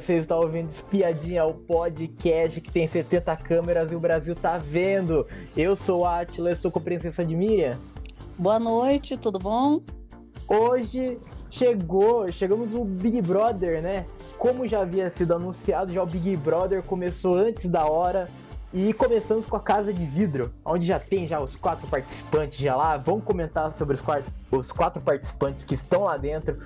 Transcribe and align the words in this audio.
você 0.00 0.14
está 0.14 0.36
ouvindo 0.36 0.70
Espiadinha, 0.70 1.44
o 1.44 1.54
podcast 1.54 2.60
que 2.60 2.70
tem 2.70 2.86
70 2.86 3.36
câmeras 3.38 3.90
e 3.90 3.96
o 3.96 4.00
Brasil 4.00 4.36
tá 4.36 4.56
vendo. 4.56 5.26
Eu 5.56 5.74
sou 5.74 6.02
o 6.02 6.06
Atila, 6.06 6.52
estou 6.52 6.70
com 6.70 6.78
a 6.78 6.82
presença 6.82 7.24
de 7.24 7.34
Miriam. 7.34 7.76
Boa 8.38 8.60
noite, 8.60 9.16
tudo 9.16 9.40
bom? 9.40 9.80
Hoje 10.48 11.18
chegou, 11.50 12.30
chegamos 12.30 12.70
no 12.70 12.84
Big 12.84 13.20
Brother, 13.20 13.82
né? 13.82 14.06
Como 14.38 14.68
já 14.68 14.82
havia 14.82 15.10
sido 15.10 15.34
anunciado, 15.34 15.92
já 15.92 16.00
o 16.00 16.06
Big 16.06 16.36
Brother 16.36 16.80
começou 16.84 17.34
antes 17.34 17.68
da 17.68 17.84
hora. 17.84 18.28
E 18.72 18.92
começamos 18.92 19.46
com 19.46 19.56
a 19.56 19.60
Casa 19.60 19.92
de 19.94 20.04
Vidro, 20.04 20.52
onde 20.62 20.86
já 20.86 21.00
tem 21.00 21.26
já 21.26 21.40
os 21.40 21.56
quatro 21.56 21.88
participantes 21.88 22.58
já 22.58 22.76
lá. 22.76 22.98
Vamos 22.98 23.24
comentar 23.24 23.74
sobre 23.74 23.96
os 23.96 24.02
quatro, 24.02 24.30
os 24.52 24.70
quatro 24.70 25.00
participantes 25.00 25.64
que 25.64 25.74
estão 25.74 26.04
lá 26.04 26.18
dentro. 26.18 26.58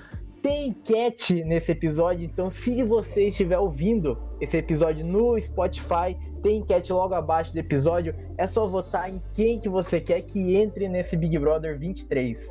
Tem 0.43 0.69
enquete 0.69 1.45
nesse 1.45 1.71
episódio, 1.71 2.25
então 2.25 2.51
se 2.51 2.83
você 2.83 3.29
estiver 3.29 3.59
ouvindo 3.59 4.19
esse 4.41 4.57
episódio 4.59 5.07
no 5.07 5.41
Spotify, 5.41 6.19
tem 6.43 6.59
enquete 6.59 6.93
logo 6.93 7.14
abaixo 7.14 7.53
do 7.53 7.59
episódio. 7.59 8.13
É 8.37 8.49
só 8.49 8.67
votar 8.67 9.09
em 9.09 9.23
quem 9.35 9.61
que 9.61 9.69
você 9.69 10.00
quer 10.00 10.21
que 10.23 10.57
entre 10.57 10.89
nesse 10.89 11.17
Big 11.17 11.39
Brother 11.39 11.79
23. 11.79 12.45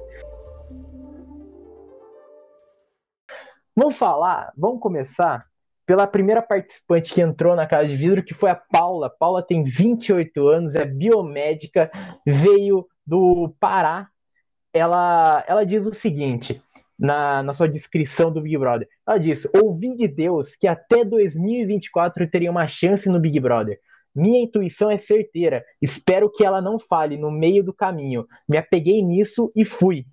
Vamos 3.76 3.98
falar, 3.98 4.54
vamos 4.56 4.80
começar 4.80 5.46
pela 5.86 6.08
primeira 6.08 6.42
participante 6.42 7.14
que 7.14 7.20
entrou 7.20 7.58
na 7.58 7.68
Casa 7.68 7.90
de 7.90 7.98
Vidro, 7.98 8.24
que 8.24 8.34
foi 8.34 8.50
a 8.50 8.56
Paula. 8.56 9.10
Paula 9.10 9.44
tem 9.46 9.64
28 9.64 10.48
anos, 10.48 10.76
é 10.76 10.86
biomédica, 10.86 11.92
veio 12.26 12.88
do 13.06 13.54
Pará. 13.60 14.08
Ela, 14.74 15.44
ela 15.46 15.66
diz 15.66 15.86
o 15.86 15.94
seguinte: 15.94 16.62
na, 17.02 17.42
na 17.42 17.52
sua 17.52 17.68
descrição 17.68 18.32
do 18.32 18.42
Big 18.42 18.56
Brother. 18.60 18.88
Ela 19.08 19.18
disse: 19.18 19.50
Ouvi 19.58 19.98
de 19.98 20.08
Deus 20.08 20.56
que 20.56 20.68
até 20.68 21.04
2024 21.04 22.24
eu 22.24 22.30
teria 22.30 22.52
uma 22.52 22.68
chance 22.68 23.10
no 23.10 23.20
Big 23.20 23.40
Brother. 23.40 23.80
Minha 24.14 24.44
intuição 24.44 24.92
é 24.92 24.98
certeira. 24.98 25.66
Espero 25.82 26.30
que 26.30 26.46
ela 26.46 26.62
não 26.62 26.78
fale 26.78 27.18
no 27.18 27.32
meio 27.32 27.64
do 27.64 27.74
caminho. 27.74 28.28
Me 28.48 28.56
apeguei 28.56 29.02
nisso 29.02 29.52
e 29.56 29.66
fui. 29.66 30.06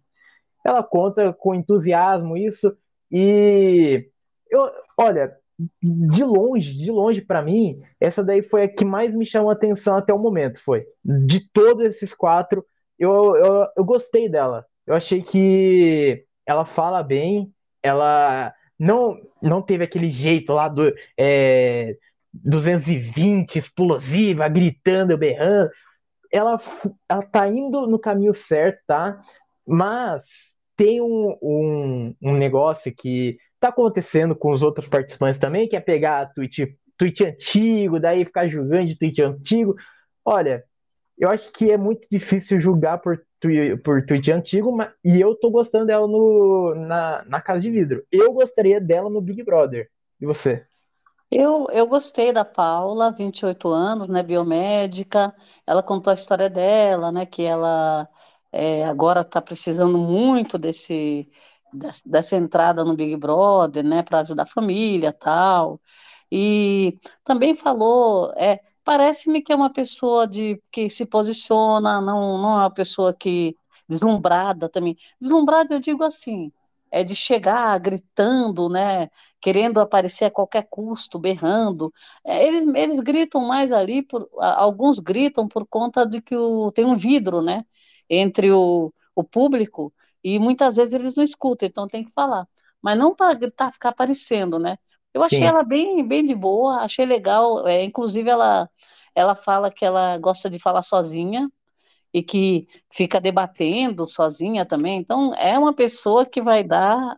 Ela 0.64 0.82
conta 0.82 1.32
com 1.32 1.54
entusiasmo 1.54 2.36
isso 2.36 2.74
e 3.10 4.08
eu, 4.50 4.70
olha, 4.98 5.36
de 5.82 6.24
longe, 6.24 6.74
de 6.74 6.90
longe 6.90 7.20
para 7.20 7.42
mim, 7.42 7.82
essa 8.00 8.22
daí 8.22 8.42
foi 8.42 8.62
a 8.62 8.68
que 8.68 8.84
mais 8.84 9.14
me 9.14 9.26
chamou 9.26 9.50
a 9.50 9.54
atenção 9.54 9.96
até 9.96 10.14
o 10.14 10.18
momento, 10.18 10.62
foi. 10.62 10.86
De 11.04 11.40
todos 11.52 11.84
esses 11.84 12.14
quatro, 12.14 12.64
eu, 12.98 13.36
eu, 13.36 13.66
eu 13.76 13.84
gostei 13.84 14.28
dela. 14.28 14.64
Eu 14.86 14.94
achei 14.94 15.20
que 15.20 16.24
ela 16.48 16.64
fala 16.64 17.02
bem, 17.02 17.52
ela 17.82 18.54
não, 18.78 19.18
não 19.42 19.60
teve 19.60 19.84
aquele 19.84 20.10
jeito 20.10 20.54
lá 20.54 20.66
do 20.66 20.90
é, 21.14 21.94
220, 22.32 23.56
explosiva, 23.56 24.48
gritando, 24.48 25.18
berrando. 25.18 25.70
Ela, 26.32 26.58
ela 27.06 27.22
tá 27.22 27.46
indo 27.46 27.86
no 27.86 27.98
caminho 27.98 28.32
certo, 28.32 28.80
tá? 28.86 29.20
Mas 29.66 30.24
tem 30.74 31.02
um, 31.02 31.36
um, 31.42 32.14
um 32.22 32.32
negócio 32.32 32.94
que 32.96 33.36
tá 33.60 33.68
acontecendo 33.68 34.34
com 34.34 34.50
os 34.50 34.62
outros 34.62 34.88
participantes 34.88 35.38
também, 35.38 35.68
que 35.68 35.76
é 35.76 35.80
pegar 35.80 36.32
tweet, 36.32 36.74
tweet 36.96 37.26
antigo, 37.26 38.00
daí 38.00 38.24
ficar 38.24 38.48
julgando 38.48 38.86
de 38.86 38.98
tweet 38.98 39.20
antigo. 39.20 39.74
Olha, 40.24 40.64
eu 41.18 41.28
acho 41.28 41.52
que 41.52 41.70
é 41.70 41.76
muito 41.76 42.08
difícil 42.10 42.58
julgar 42.58 42.98
por, 42.98 43.22
por 43.84 44.04
tweet 44.04 44.32
antigo, 44.32 44.72
mas, 44.72 44.90
e 45.04 45.20
eu 45.20 45.34
tô 45.34 45.50
gostando 45.50 45.86
dela 45.86 46.06
no, 46.06 46.74
na, 46.74 47.24
na 47.24 47.40
Casa 47.40 47.60
de 47.60 47.70
Vidro. 47.70 48.04
Eu 48.10 48.32
gostaria 48.32 48.80
dela 48.80 49.08
no 49.08 49.20
Big 49.20 49.42
Brother. 49.42 49.88
E 50.20 50.26
você? 50.26 50.66
Eu, 51.30 51.66
eu 51.70 51.86
gostei 51.86 52.32
da 52.32 52.44
Paula, 52.44 53.12
28 53.12 53.68
anos, 53.68 54.08
né, 54.08 54.22
biomédica. 54.22 55.34
Ela 55.66 55.82
contou 55.82 56.10
a 56.10 56.14
história 56.14 56.48
dela, 56.48 57.12
né, 57.12 57.26
que 57.26 57.42
ela 57.42 58.08
é, 58.50 58.84
agora 58.84 59.20
está 59.20 59.40
precisando 59.40 59.98
muito 59.98 60.58
desse, 60.58 61.30
dessa 62.04 62.36
entrada 62.36 62.84
no 62.84 62.96
Big 62.96 63.16
Brother, 63.16 63.84
né, 63.84 64.02
para 64.02 64.20
ajudar 64.20 64.44
a 64.44 64.46
família, 64.46 65.12
tal. 65.12 65.80
E 66.30 66.98
também 67.24 67.54
falou, 67.54 68.32
é, 68.36 68.60
Parece-me 68.88 69.42
que 69.42 69.52
é 69.52 69.56
uma 69.56 69.70
pessoa 69.70 70.26
de 70.26 70.58
que 70.72 70.88
se 70.88 71.04
posiciona, 71.04 72.00
não, 72.00 72.38
não 72.38 72.52
é 72.58 72.60
uma 72.62 72.70
pessoa 72.72 73.12
que 73.14 73.54
deslumbrada 73.86 74.66
também. 74.66 74.96
Deslumbrada, 75.20 75.74
eu 75.74 75.80
digo 75.80 76.02
assim, 76.02 76.50
é 76.90 77.04
de 77.04 77.14
chegar 77.14 77.78
gritando, 77.80 78.66
né, 78.70 79.10
querendo 79.42 79.78
aparecer 79.78 80.24
a 80.24 80.30
qualquer 80.30 80.66
custo, 80.70 81.18
berrando. 81.18 81.92
É, 82.24 82.46
eles, 82.46 82.64
eles 82.74 83.00
gritam 83.00 83.42
mais 83.46 83.72
ali, 83.72 84.02
por, 84.02 84.26
alguns 84.38 84.98
gritam 84.98 85.46
por 85.46 85.66
conta 85.66 86.06
de 86.06 86.22
que 86.22 86.34
o, 86.34 86.72
tem 86.72 86.86
um 86.86 86.96
vidro, 86.96 87.42
né, 87.42 87.66
entre 88.08 88.50
o, 88.52 88.90
o 89.14 89.22
público 89.22 89.92
e 90.24 90.38
muitas 90.38 90.76
vezes 90.76 90.94
eles 90.94 91.14
não 91.14 91.22
escutam, 91.24 91.68
então 91.68 91.86
tem 91.86 92.04
que 92.06 92.12
falar. 92.12 92.48
Mas 92.80 92.96
não 92.98 93.14
para 93.14 93.34
gritar, 93.34 93.70
ficar 93.70 93.90
aparecendo, 93.90 94.58
né? 94.58 94.78
Eu 95.14 95.22
achei 95.22 95.40
Sim. 95.40 95.46
ela 95.46 95.62
bem, 95.64 96.06
bem 96.06 96.24
de 96.24 96.34
boa, 96.34 96.76
achei 96.82 97.04
legal. 97.06 97.66
É, 97.66 97.84
inclusive, 97.84 98.28
ela, 98.28 98.68
ela 99.14 99.34
fala 99.34 99.70
que 99.70 99.84
ela 99.84 100.18
gosta 100.18 100.48
de 100.50 100.58
falar 100.58 100.82
sozinha 100.82 101.50
e 102.12 102.22
que 102.22 102.66
fica 102.90 103.20
debatendo 103.20 104.08
sozinha 104.08 104.64
também. 104.66 104.98
Então, 105.00 105.34
é 105.34 105.58
uma 105.58 105.74
pessoa 105.74 106.26
que 106.26 106.40
vai 106.40 106.64
dar, 106.64 107.16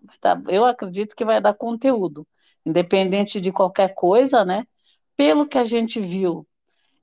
eu 0.49 0.65
acredito 0.65 1.15
que 1.15 1.25
vai 1.25 1.41
dar 1.41 1.55
conteúdo, 1.55 2.27
independente 2.67 3.41
de 3.41 3.53
qualquer 3.53 3.95
coisa, 3.95 4.45
né? 4.45 4.67
Pelo 5.17 5.47
que 5.47 5.59
a 5.59 5.65
gente 5.65 6.01
viu, 6.01 6.47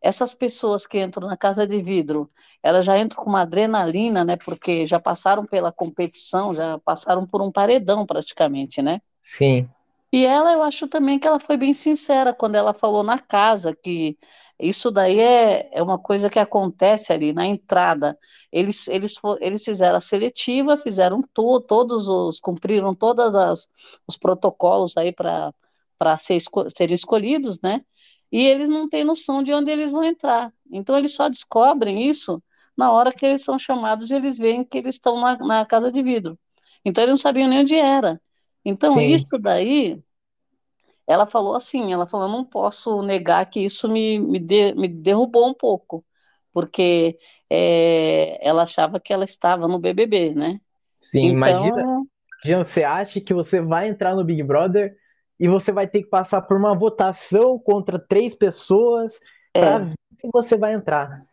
essas 0.02 0.34
pessoas 0.34 0.86
que 0.88 1.00
entram 1.02 1.28
na 1.28 1.38
casa 1.38 1.68
de 1.68 1.81
vidro, 1.81 2.30
elas 2.64 2.86
já 2.86 2.97
entram 3.00 3.24
com 3.24 3.30
uma 3.30 3.42
adrenalina, 3.42 4.24
né? 4.24 4.38
Porque 4.38 4.86
já 4.86 5.00
passaram 5.00 5.46
pela 5.46 5.72
competição, 5.72 6.53
já 6.53 6.80
passaram 6.80 7.26
por 7.26 7.42
um 7.42 7.52
paredão 7.52 8.06
praticamente, 8.06 8.81
né? 8.81 9.02
Sim. 9.22 9.70
E 10.17 10.25
ela, 10.25 10.51
eu 10.53 10.63
acho 10.63 10.88
também 10.88 11.19
que 11.19 11.28
ela 11.28 11.39
foi 11.39 11.57
bem 11.57 11.73
sincera 11.75 12.33
quando 12.33 12.55
ela 12.55 12.73
falou 12.73 13.03
na 13.03 13.19
casa 13.19 13.75
que 13.75 14.17
isso 14.59 14.89
daí 14.89 15.19
é, 15.19 15.69
é 15.72 15.83
uma 15.83 16.00
coisa 16.00 16.28
que 16.28 16.39
acontece 16.39 17.13
ali 17.13 17.31
na 17.33 17.45
entrada. 17.45 18.17
Eles, 18.51 18.88
eles, 18.88 19.13
eles 19.39 19.63
fizeram 19.63 19.97
a 19.97 20.00
seletiva, 20.01 20.75
fizeram 20.75 21.22
tudo, 21.22 21.61
todos 21.61 22.07
os, 22.09 22.39
cumpriram 22.39 22.95
todos 22.95 23.35
os 24.07 24.17
protocolos 24.17 24.97
aí 24.97 25.13
para 25.13 25.53
ser, 26.17 26.35
esco, 26.38 26.67
serem 26.75 26.95
escolhidos, 26.95 27.61
né? 27.61 27.85
E 28.31 28.41
eles 28.41 28.67
não 28.69 28.89
têm 28.89 29.03
noção 29.03 29.44
de 29.44 29.53
onde 29.53 29.69
eles 29.69 29.91
vão 29.91 30.03
entrar. 30.03 30.51
Então 30.72 30.97
eles 30.97 31.13
só 31.13 31.29
descobrem 31.29 32.09
isso 32.09 32.41
na 32.75 32.91
hora 32.91 33.13
que 33.13 33.23
eles 33.23 33.44
são 33.44 33.59
chamados 33.59 34.09
e 34.09 34.16
eles 34.16 34.35
veem 34.35 34.63
que 34.63 34.79
eles 34.79 34.95
estão 34.95 35.19
na, 35.22 35.38
na 35.38 35.63
casa 35.63 35.91
de 35.91 36.01
vidro. 36.01 36.39
Então 36.84 37.03
eles 37.03 37.13
não 37.13 37.19
sabiam 37.19 37.47
nem 37.47 37.59
onde 37.59 37.75
era. 37.75 38.19
Então, 38.67 38.99
Sim. 38.99 39.16
isso 39.16 39.38
daí, 39.39 40.01
ela 41.07 41.25
falou 41.25 41.56
assim, 41.56 41.94
ela 41.94 42.06
falou, 42.06 42.28
não 42.28 42.44
posso 42.44 43.01
negar 43.01 43.50
que 43.50 43.62
isso 43.62 43.88
me, 43.88 44.19
me, 44.19 44.40
de, 44.40 44.73
me 44.75 44.90
derrubou 44.90 45.47
um 45.47 45.53
pouco, 45.53 46.06
porque 46.53 47.18
é, 47.50 48.45
ela 48.45 48.63
achava 48.63 49.00
que 49.00 49.13
ela 49.13 49.23
estava 49.23 49.67
no 49.67 49.79
BBB, 49.79 50.35
né? 50.35 50.59
Sim, 51.00 51.28
então... 51.28 51.35
imagina, 51.35 52.03
imagina, 52.44 52.63
você 52.63 52.84
acha 52.84 53.22
que 53.22 53.34
você 53.34 53.62
vai 53.62 53.88
entrar 53.88 54.13
no 54.13 54.23
Big 54.25 54.44
Brother 54.44 54.97
e 55.40 55.47
você 55.47 55.72
vai 55.72 55.88
ter 55.88 56.03
que 56.03 56.09
passar 56.09 56.41
por 56.41 56.57
uma 56.57 56.75
votação 56.75 57.57
contra 57.57 57.97
três 57.97 58.35
pessoas 58.35 59.19
é. 59.53 59.62
para 59.62 59.78
ver 59.79 59.94
se 60.19 60.29
você 60.34 60.57
vai 60.57 60.73
entrar. 60.73 61.25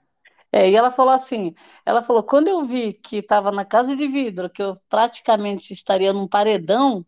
É, 0.52 0.70
e 0.70 0.76
ela 0.76 0.92
falou 0.92 1.12
assim, 1.12 1.52
ela 1.84 2.00
falou, 2.00 2.22
quando 2.22 2.46
eu 2.46 2.64
vi 2.64 2.92
que 2.92 3.16
estava 3.16 3.50
na 3.50 3.64
casa 3.64 3.96
de 3.96 4.06
vidro, 4.06 4.48
que 4.48 4.62
eu 4.62 4.76
praticamente 4.88 5.72
estaria 5.72 6.12
num 6.12 6.28
paredão, 6.28 7.04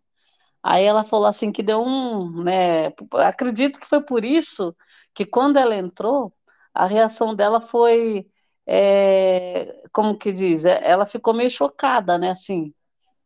Aí 0.68 0.84
ela 0.84 1.04
falou 1.04 1.26
assim 1.26 1.52
que 1.52 1.62
deu 1.62 1.80
um, 1.80 2.42
né? 2.42 2.88
Acredito 3.24 3.78
que 3.78 3.86
foi 3.86 4.02
por 4.02 4.24
isso 4.24 4.76
que 5.14 5.24
quando 5.24 5.58
ela 5.58 5.76
entrou, 5.76 6.32
a 6.74 6.86
reação 6.86 7.36
dela 7.36 7.60
foi, 7.60 8.26
é, 8.66 9.80
como 9.92 10.18
que 10.18 10.32
diz, 10.32 10.64
é, 10.64 10.80
ela 10.82 11.06
ficou 11.06 11.32
meio 11.32 11.48
chocada, 11.50 12.18
né? 12.18 12.30
Assim, 12.30 12.74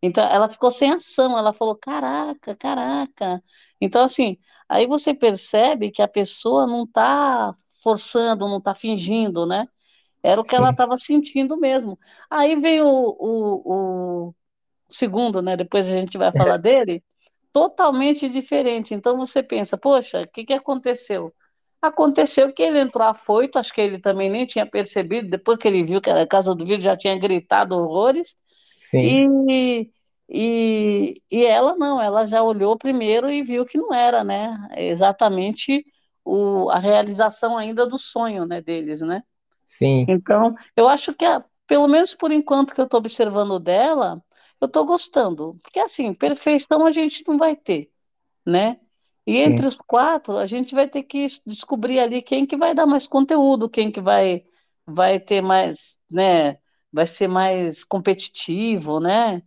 então 0.03 0.23
ela 0.23 0.51
ficou 0.51 0.71
sem 0.71 0.93
ação. 0.93 1.37
Ela 1.39 1.55
falou, 1.55 1.77
caraca, 1.77 2.55
caraca. 2.57 3.43
Então 3.81 4.03
assim, 4.05 4.37
aí 4.69 4.87
você 4.87 5.15
percebe 5.15 5.91
que 5.91 6.03
a 6.03 6.09
pessoa 6.09 6.67
não 6.67 6.85
está 6.85 7.55
forçando, 7.83 8.49
não 8.49 8.59
está 8.59 8.75
fingindo, 8.75 9.47
né? 9.47 9.67
Era 10.23 10.41
o 10.43 10.45
que 10.45 10.51
Sim. 10.51 10.57
ela 10.57 10.71
estava 10.73 10.97
sentindo 10.99 11.57
mesmo. 11.57 11.99
Aí 12.31 12.57
veio 12.57 12.87
o, 12.87 13.17
o, 13.19 14.29
o 14.29 14.35
segundo, 14.91 15.41
né? 15.41 15.57
Depois 15.57 15.91
a 15.91 15.99
gente 15.99 16.19
vai 16.19 16.31
falar 16.33 16.59
dele 16.59 17.03
totalmente 17.53 18.29
diferente. 18.29 18.95
Então 18.95 19.17
você 19.17 19.43
pensa, 19.43 19.77
poxa, 19.79 20.23
o 20.23 20.29
que, 20.29 20.45
que 20.45 20.53
aconteceu? 20.55 21.35
Aconteceu 21.83 22.53
que 22.53 22.63
ele 22.63 22.79
entrou 22.81 23.07
afoito, 23.07 23.59
acho 23.59 23.73
que 23.73 23.81
ele 23.81 23.99
também 24.01 24.31
nem 24.31 24.47
tinha 24.47 24.67
percebido, 24.69 25.31
depois 25.31 25.59
que 25.59 25.67
ele 25.69 25.83
viu 25.85 26.01
que 26.01 26.11
era 26.11 26.23
a 26.23 26.27
casa 26.27 26.55
do 26.55 26.65
vídeo 26.67 26.83
já 26.83 26.97
tinha 26.97 27.19
gritado 27.19 27.77
horrores. 27.77 28.37
Sim. 28.79 29.25
E, 29.49 29.91
E, 30.29 31.23
e 31.31 31.45
ela 31.45 31.77
não, 31.77 32.01
ela 32.01 32.27
já 32.27 32.43
olhou 32.43 32.79
primeiro 32.79 33.31
e 33.31 33.43
viu 33.43 33.65
que 33.67 33.77
não 33.79 33.93
era, 33.95 34.23
né? 34.25 34.57
Exatamente 34.77 35.85
o, 36.25 36.71
a 36.71 36.79
realização 36.79 37.57
ainda 37.59 37.87
do 37.87 37.99
sonho, 37.99 38.47
né, 38.47 38.61
deles, 38.63 39.01
né? 39.01 39.23
Sim, 39.65 40.07
Então, 40.07 40.55
eu 40.77 40.89
acho 40.89 41.15
que, 41.15 41.25
a- 41.25 41.45
pelo 41.67 41.87
menos 41.89 42.15
por 42.15 42.33
enquanto 42.33 42.75
que 42.75 42.81
eu 42.81 42.85
estou 42.85 42.99
observando 43.01 43.59
dela, 43.61 44.23
eu 44.61 44.67
estou 44.67 44.85
gostando. 44.87 45.57
Porque, 45.63 45.81
assim, 45.81 46.15
perfeição 46.15 46.85
a 46.87 46.93
gente 46.93 47.25
não 47.27 47.39
vai 47.39 47.57
ter, 47.57 47.91
né? 48.47 48.81
E 49.27 49.39
entre 49.39 49.67
sim, 49.67 49.67
os 49.67 49.77
quatro, 49.77 50.37
a 50.39 50.47
gente 50.47 50.75
vai 50.75 50.89
ter 50.89 51.03
que 51.05 51.27
descobrir 51.47 52.01
ali 52.01 52.23
quem 52.23 52.47
que 52.47 52.57
vai 52.57 52.75
dar 52.75 52.87
mais 52.87 53.07
conteúdo, 53.07 53.69
quem 53.71 53.91
que 53.93 54.01
vai, 54.01 54.45
vai 54.87 55.21
ter 55.21 55.41
mais, 55.43 55.99
né? 56.11 56.59
Vai 56.93 57.07
ser 57.07 57.29
mais 57.29 57.85
competitivo, 57.85 59.01
né? 59.01 59.43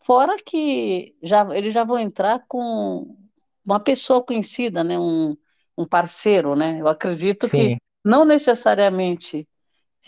Fora 0.00 0.36
que 0.42 1.16
já, 1.22 1.46
eles 1.56 1.74
já 1.74 1.84
vão 1.84 1.98
entrar 1.98 2.44
com 2.48 3.16
uma 3.64 3.80
pessoa 3.80 4.24
conhecida, 4.24 4.82
né? 4.84 4.98
Um, 4.98 5.36
um 5.76 5.86
parceiro, 5.86 6.56
né? 6.56 6.80
Eu 6.80 6.88
acredito 6.88 7.50
que 7.50 7.70
sim, 7.70 7.78
não 8.04 8.24
necessariamente 8.24 9.46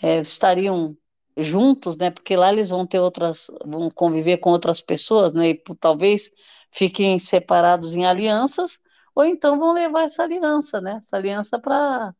é, 0.01 0.19
estariam 0.21 0.97
juntos, 1.37 1.97
né? 1.97 2.11
Porque 2.11 2.35
lá 2.35 2.51
eles 2.51 2.69
vão 2.69 2.85
ter 2.87 2.99
outras, 2.99 3.47
vão 3.65 3.89
conviver 3.91 4.37
com 4.39 4.49
outras 4.51 4.81
pessoas, 4.81 5.33
né? 5.33 5.49
E 5.51 5.63
talvez 5.79 6.29
fiquem 6.71 7.17
separados 7.19 7.95
em 7.95 8.05
alianças, 8.05 8.79
ou 9.15 9.25
então 9.25 9.59
vão 9.59 9.73
levar 9.73 10.03
essa 10.03 10.23
aliança, 10.23 10.81
né? 10.81 10.93
Essa 10.97 11.17
aliança 11.17 11.59
para 11.59 12.13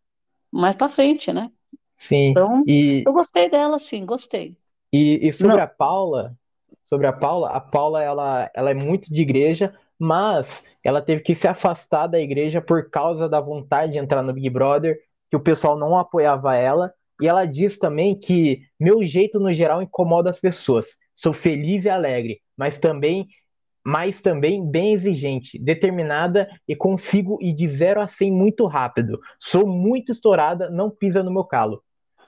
mais 0.51 0.75
para 0.75 0.89
frente, 0.89 1.33
né? 1.33 1.51
sim. 1.95 2.45
Então, 2.45 2.65
E, 2.65 3.05
eu 3.05 3.13
gostei 3.13 3.49
dela, 3.49 3.79
sim, 3.79 4.05
gostei. 4.05 4.57
e, 4.91 5.27
e 5.27 5.33
sobre 5.33 5.59
Não, 5.59 5.61
a 5.61 5.67
Paula, 5.67 6.35
sobre 6.85 7.07
a 7.07 7.13
Paula, 7.13 7.49
a 7.51 7.59
Paula 7.61 8.01
ela, 8.03 8.49
ela 8.53 8.71
é 8.71 8.73
muito 8.73 9.13
de 9.13 9.21
igreja, 9.21 9.73
mas 9.99 10.63
ela 10.83 11.01
teve 11.01 11.21
que 11.21 11.35
se 11.35 11.47
afastar 11.47 12.07
da 12.07 12.19
igreja 12.19 12.61
por 12.61 12.89
causa 12.89 13.29
da 13.29 13.39
vontade 13.39 13.93
de 13.93 13.97
entrar 13.99 14.21
no 14.23 14.33
Big 14.33 14.49
Brother, 14.49 14.99
que 15.29 15.35
o 15.37 15.39
pessoal 15.43 15.77
não 15.77 15.97
apoiava 15.97 16.55
ela. 16.55 16.93
E 17.21 17.27
ela 17.27 17.45
diz 17.45 17.77
também 17.77 18.19
que 18.19 18.61
meu 18.79 19.05
jeito 19.05 19.39
no 19.39 19.53
geral 19.53 19.81
incomoda 19.81 20.29
as 20.29 20.39
pessoas. 20.39 20.87
Sou 21.15 21.33
feliz 21.33 21.85
e 21.85 21.89
alegre, 21.89 22.41
mas 22.57 22.79
também, 22.79 23.27
mas 23.85 24.21
também 24.21 24.65
bem 24.69 24.93
exigente, 24.93 25.59
determinada 25.59 26.49
e 26.67 26.75
consigo 26.75 27.37
ir 27.41 27.53
de 27.55 27.67
zero 27.67 28.01
a 28.01 28.07
100 28.07 28.31
muito 28.31 28.65
rápido. 28.67 29.19
Sou 29.39 29.67
muito 29.67 30.11
estourada, 30.11 30.69
não 30.69 30.89
pisa 30.91 31.23
no 31.23 31.31
meu 31.33 31.45
calo. 31.45 31.83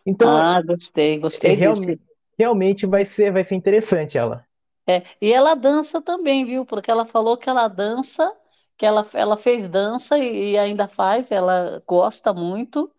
Então, 0.06 0.44
ah, 0.44 0.62
gostei, 0.64 1.20
é, 1.44 1.52
gostei 1.52 1.56
disso. 1.58 1.92
realme- 1.92 2.00
realmente 2.38 2.86
vai 2.86 3.06
ser, 3.06 3.32
vai 3.32 3.44
ser 3.44 3.56
interessante 3.56 4.18
ela. 4.18 4.46
É, 4.88 5.04
e 5.22 5.32
ela 5.32 5.56
dança 5.56 6.02
também, 6.02 6.46
viu? 6.46 6.66
Porque 6.66 6.92
ela 6.92 7.06
falou 7.06 7.38
que 7.38 7.50
ela 7.50 7.68
dança, 7.68 8.36
que 8.78 8.86
ela, 8.86 9.08
ela 9.14 9.38
fez 9.38 9.68
dança 9.70 10.18
e, 10.20 10.52
e 10.54 10.58
ainda 10.58 10.88
faz, 10.88 11.32
ela 11.32 11.82
gosta 11.88 12.34
muito, 12.34 12.92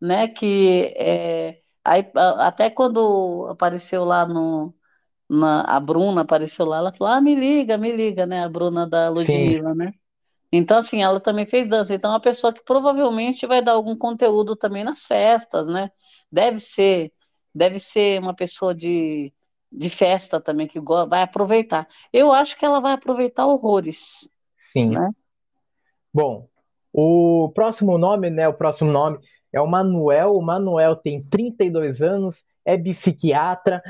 né? 0.00 0.28
Que 0.28 0.94
é, 0.96 1.60
aí, 1.84 2.10
até 2.14 2.70
quando 2.70 3.46
apareceu 3.50 4.04
lá 4.04 4.26
no, 4.26 4.74
na, 5.28 5.62
a 5.62 5.78
Bruna 5.78 6.22
apareceu 6.22 6.66
lá, 6.66 6.78
ela 6.78 6.92
falou, 6.92 7.14
ah, 7.14 7.20
me 7.20 7.34
liga, 7.34 7.78
me 7.78 7.94
liga, 7.94 8.26
né? 8.26 8.44
A 8.44 8.48
Bruna 8.48 8.88
da 8.88 9.14
Sim, 9.14 9.20
Ludmilla, 9.20 9.74
né? 9.74 9.92
Então, 10.52 10.78
assim, 10.78 11.02
ela 11.02 11.20
também 11.20 11.46
fez 11.46 11.68
dança. 11.68 11.94
Então, 11.94 12.10
é 12.10 12.14
uma 12.14 12.20
pessoa 12.20 12.52
que 12.52 12.64
provavelmente 12.64 13.46
vai 13.46 13.62
dar 13.62 13.72
algum 13.72 13.96
conteúdo 13.96 14.56
também 14.56 14.82
nas 14.82 15.04
festas, 15.04 15.68
né? 15.68 15.90
Deve 16.30 16.58
ser, 16.58 17.12
deve 17.54 17.78
ser 17.78 18.20
uma 18.20 18.34
pessoa 18.34 18.74
de, 18.74 19.32
de 19.70 19.88
festa 19.88 20.40
também 20.40 20.66
que 20.66 20.80
vai 20.80 21.22
aproveitar. 21.22 21.86
Eu 22.12 22.32
acho 22.32 22.56
que 22.56 22.64
ela 22.64 22.80
vai 22.80 22.94
aproveitar 22.94 23.46
horrores, 23.46 24.28
sim. 24.72 24.90
né? 24.90 25.10
Bom, 26.12 26.48
o 26.92 27.52
próximo 27.54 27.96
nome, 27.96 28.28
né? 28.30 28.48
O 28.48 28.54
próximo 28.54 28.90
nome 28.90 29.20
é 29.52 29.60
o 29.60 29.66
Manuel. 29.66 30.34
O 30.34 30.42
Manuel 30.42 30.96
tem 30.96 31.22
32 31.22 32.02
anos, 32.02 32.44
é 32.64 32.76
psiquiatra, 32.76 33.82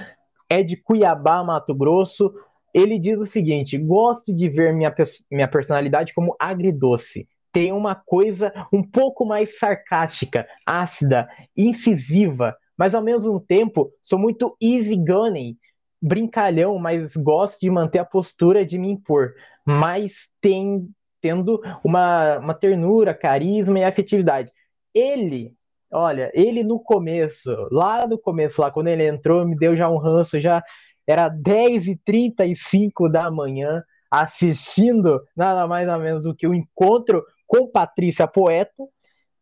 é 0.49 0.63
de 0.63 0.77
Cuiabá, 0.77 1.43
Mato 1.45 1.75
Grosso. 1.75 2.33
Ele 2.75 2.99
diz 2.99 3.19
o 3.19 3.27
seguinte: 3.27 3.79
gosto 3.79 4.35
de 4.35 4.49
ver 4.49 4.73
minha, 4.73 4.95
minha 5.31 5.49
personalidade 5.49 6.15
como 6.15 6.37
agridoce. 6.39 7.29
Tem 7.53 7.73
uma 7.73 7.95
coisa 7.95 8.53
um 8.73 8.83
pouco 8.83 9.25
mais 9.25 9.59
sarcástica, 9.59 10.47
ácida, 10.65 11.29
incisiva, 11.57 12.57
mas 12.79 12.95
ao 12.95 13.03
mesmo 13.03 13.41
tempo 13.41 13.91
sou 14.01 14.19
muito 14.19 14.57
easygoing, 14.63 15.57
brincalhão, 16.01 16.79
mas 16.79 17.17
gosto 17.17 17.59
de 17.61 17.69
manter 17.69 17.99
a 17.99 18.05
postura 18.05 18.65
de 18.65 18.79
me 18.79 18.91
impor. 18.91 19.35
Mas 19.67 20.29
tem, 20.41 20.89
tendo 21.21 21.61
uma, 21.85 22.39
uma 22.39 22.55
ternura, 22.55 23.13
carisma 23.13 23.81
e 23.81 23.85
afetividade. 23.85 24.53
Ele 24.95 25.57
Olha, 25.93 26.31
ele 26.35 26.63
no 26.63 26.79
começo, 26.79 27.51
lá 27.73 28.07
no 28.07 28.17
começo, 28.17 28.61
lá 28.61 28.71
quando 28.71 28.87
ele 28.87 29.05
entrou, 29.07 29.45
me 29.45 29.57
deu 29.57 29.77
já 29.77 29.91
um 29.91 29.99
ranço, 29.99 30.41
já 30.41 30.63
era 31.05 31.29
10h35 31.29 33.11
da 33.11 33.29
manhã, 33.29 33.83
assistindo 34.09 35.21
nada 35.37 35.67
mais 35.67 35.89
nada 35.89 36.03
menos 36.03 36.23
do 36.23 36.35
que 36.35 36.47
o 36.47 36.55
encontro 36.55 37.25
com 37.45 37.67
Patrícia 37.69 38.29
Poeta, 38.29 38.85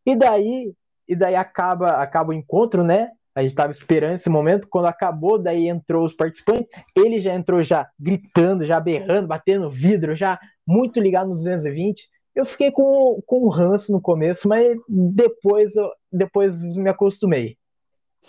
e 0.07 0.17
daí, 0.17 0.73
e 1.07 1.15
daí 1.15 1.35
acaba, 1.35 2.03
acaba 2.03 2.31
o 2.31 2.35
encontro, 2.35 2.83
né? 2.83 3.11
A 3.35 3.43
gente 3.43 3.51
estava 3.51 3.71
esperando 3.71 4.15
esse 4.15 4.31
momento, 4.31 4.67
quando 4.71 4.87
acabou, 4.87 5.39
daí 5.39 5.69
entrou 5.69 6.07
os 6.07 6.15
participantes, 6.15 6.67
ele 6.97 7.21
já 7.21 7.35
entrou 7.35 7.63
já 7.63 7.89
gritando, 8.01 8.65
já 8.65 8.81
berrando, 8.81 9.29
batendo 9.29 9.71
vidro, 9.71 10.17
já 10.17 10.41
muito 10.67 10.99
ligado 10.99 11.29
nos 11.29 11.41
220. 11.41 12.09
Eu 12.39 12.47
fiquei 12.47 12.71
com, 12.71 13.21
com 13.27 13.47
um 13.47 13.49
ranço 13.49 13.91
no 13.91 14.01
começo, 14.01 14.49
mas 14.49 14.79
depois, 14.89 15.75
eu- 15.75 15.91
depois 16.13 16.57
me 16.77 16.89
acostumei. 16.89 17.59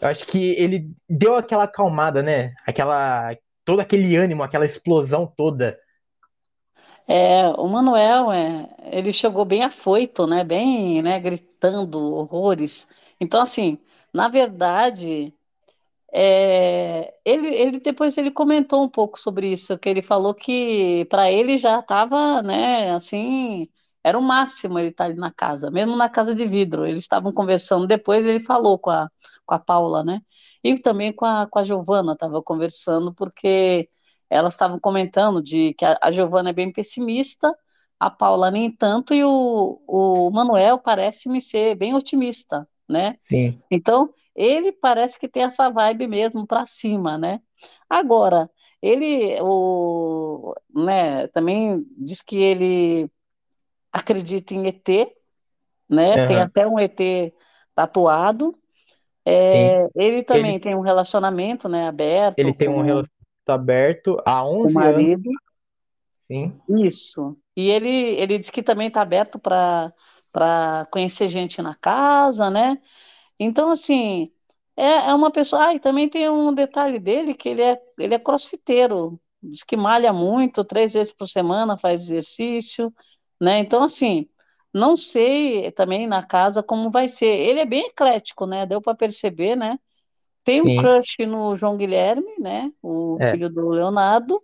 Eu 0.01 0.07
acho 0.07 0.25
que 0.25 0.53
ele 0.59 0.89
deu 1.07 1.35
aquela 1.35 1.65
acalmada, 1.65 2.23
né? 2.23 2.53
Aquela, 2.65 3.37
todo 3.63 3.81
aquele 3.81 4.15
ânimo, 4.15 4.41
aquela 4.41 4.65
explosão 4.65 5.31
toda. 5.37 5.77
É, 7.07 7.47
o 7.49 7.67
Manuel, 7.67 8.31
é, 8.31 8.67
ele 8.91 9.13
chegou 9.13 9.45
bem 9.45 9.63
afoito, 9.63 10.25
né? 10.25 10.43
Bem, 10.43 11.03
né? 11.03 11.19
Gritando 11.19 11.99
horrores. 11.99 12.87
Então, 13.19 13.39
assim, 13.41 13.77
na 14.11 14.27
verdade. 14.27 15.31
É, 16.11 17.13
ele, 17.23 17.47
ele 17.53 17.79
depois 17.79 18.17
ele 18.17 18.31
comentou 18.31 18.83
um 18.83 18.89
pouco 18.89 19.19
sobre 19.19 19.51
isso, 19.53 19.77
que 19.77 19.87
ele 19.89 20.01
falou 20.01 20.33
que 20.33 21.05
para 21.05 21.31
ele 21.31 21.57
já 21.57 21.79
estava, 21.79 22.41
né, 22.41 22.91
assim, 22.91 23.67
era 24.09 24.19
o 24.19 24.21
máximo 24.21 24.79
ele 24.79 24.89
estar 24.89 25.05
ali 25.05 25.15
na 25.15 25.31
casa, 25.31 25.71
mesmo 25.71 25.95
na 25.95 26.09
casa 26.09 26.35
de 26.35 26.45
vidro. 26.47 26.85
Eles 26.85 27.03
estavam 27.03 27.31
conversando 27.33 27.87
depois, 27.87 28.25
ele 28.25 28.39
falou 28.41 28.77
com 28.79 28.89
a, 28.91 29.09
com 29.45 29.55
a 29.55 29.59
Paula, 29.59 30.03
né? 30.03 30.21
E 30.63 30.77
também 30.79 31.13
com 31.13 31.25
a, 31.25 31.47
com 31.47 31.59
a 31.59 31.63
Giovana, 31.63 32.13
estava 32.13 32.41
conversando, 32.43 33.13
porque 33.13 33.89
elas 34.29 34.53
estavam 34.53 34.79
comentando 34.79 35.41
de 35.41 35.73
que 35.75 35.85
a, 35.85 35.97
a 36.01 36.11
Giovana 36.11 36.49
é 36.49 36.53
bem 36.53 36.71
pessimista, 36.71 37.55
a 37.99 38.09
Paula 38.09 38.51
nem 38.51 38.71
tanto, 38.71 39.13
e 39.13 39.23
o, 39.23 39.81
o 39.87 40.31
Manuel 40.31 40.79
parece-me 40.79 41.41
ser 41.41 41.75
bem 41.75 41.93
otimista, 41.95 42.67
né? 42.87 43.17
Sim, 43.19 43.61
Então, 43.71 44.13
ele 44.35 44.71
parece 44.71 45.19
que 45.19 45.27
tem 45.27 45.43
essa 45.43 45.69
vibe 45.69 46.07
mesmo 46.07 46.45
para 46.47 46.65
cima, 46.65 47.17
né? 47.17 47.41
Agora, 47.89 48.49
ele, 48.81 49.37
o, 49.41 50.53
né, 50.73 51.27
também 51.29 51.85
diz 51.97 52.21
que 52.21 52.37
ele 52.37 53.09
acredita 53.91 54.53
em 54.53 54.67
ET, 54.67 55.15
né? 55.89 56.19
Tem 56.19 56.39
aham, 56.39 56.41
até 56.41 56.67
um 56.67 56.79
ET 56.79 56.99
tatuado. 57.75 58.57
É, 59.25 59.87
ele 59.95 60.23
Ele, 60.31 60.53
também 60.53 60.59
tem 60.59 60.75
um 60.75 60.81
relacionamento, 60.81 61.69
né, 61.69 61.87
ele 62.37 62.53
aberto 62.53 62.53
tem 62.53 62.67
um 62.69 62.81
relacionamento 62.81 63.19
aberto 63.47 64.21
há 64.25 64.43
com 64.59 64.67
o 64.69 64.71
11 64.71 64.83
anos, 64.83 65.09
marido. 65.09 65.29
sim, 66.27 66.59
Isso. 66.67 67.37
E 67.55 67.69
ele, 67.69 67.89
ele 67.89 68.37
diz 68.39 68.49
que 68.49 68.63
também 68.63 68.87
está 68.87 69.01
aberto 69.01 69.39
para 69.39 69.93
para 70.31 70.85
conhecer 70.91 71.27
gente 71.29 71.59
na 71.61 71.73
casa, 71.75 72.51
né? 72.51 72.79
Então, 73.39 73.71
assim, 73.71 74.31
é, 74.77 75.09
é 75.09 75.15
uma 75.15 75.31
pessoa. 75.31 75.67
Ah, 75.69 75.75
e 75.75 75.79
também 75.79 76.09
tem 76.09 76.29
um 76.29 76.53
detalhe 76.53 76.99
dele 76.99 77.33
que 77.33 77.49
ele 77.49 77.61
é, 77.63 77.81
ele 77.99 78.15
é 78.15 78.19
crossfiteiro. 78.19 79.19
Diz 79.43 79.63
que 79.63 79.77
malha 79.77 80.13
muito, 80.13 80.63
três 80.65 80.93
vezes 80.93 81.13
por 81.13 81.27
semana 81.29 81.77
faz 81.77 82.01
exercício, 82.03 82.93
né? 83.41 83.59
Então, 83.59 83.83
assim, 83.83 84.29
não 84.73 84.97
sei 84.97 85.71
também 85.71 86.07
na 86.07 86.23
casa 86.25 86.63
como 86.63 86.91
vai 86.91 87.07
ser. 87.07 87.27
Ele 87.27 87.59
é 87.61 87.65
bem 87.65 87.87
eclético, 87.87 88.45
né? 88.45 88.65
Deu 88.65 88.81
para 88.81 88.95
perceber, 88.95 89.55
né? 89.55 89.79
Tem 90.43 90.61
um 90.61 90.69
sim. 90.69 90.73
crush 90.73 91.17
no 91.27 91.55
João 91.55 91.77
Guilherme, 91.77 92.27
né? 92.39 92.71
O 92.81 93.19
É, 93.19 93.31
filho 93.31 93.49
do 93.49 93.69
Leonardo. 93.69 94.43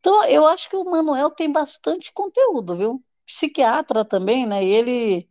Então, 0.00 0.24
eu 0.24 0.46
acho 0.46 0.68
que 0.68 0.76
o 0.76 0.84
Manuel 0.84 1.30
tem 1.30 1.50
bastante 1.50 2.12
conteúdo, 2.12 2.76
viu? 2.76 3.04
Psiquiatra 3.26 4.04
também, 4.04 4.46
né? 4.46 4.64
E 4.64 4.68
ele 4.68 5.28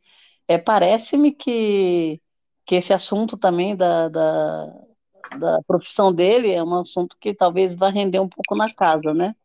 é, 0.48 0.58
parece-me 0.58 1.32
que, 1.34 2.22
que 2.66 2.76
esse 2.76 2.94
assunto 2.94 3.38
também 3.38 3.76
da, 3.76 4.08
da, 4.10 4.68
da 5.40 5.64
profissão 5.68 6.14
dele 6.14 6.52
é 6.52 6.64
um 6.64 6.76
assunto 6.80 7.18
que 7.20 7.34
talvez 7.36 7.74
vá 7.76 7.90
render 7.90 8.20
um 8.20 8.30
pouco 8.30 8.56
na 8.56 8.74
casa, 8.74 9.14
né? 9.14 9.36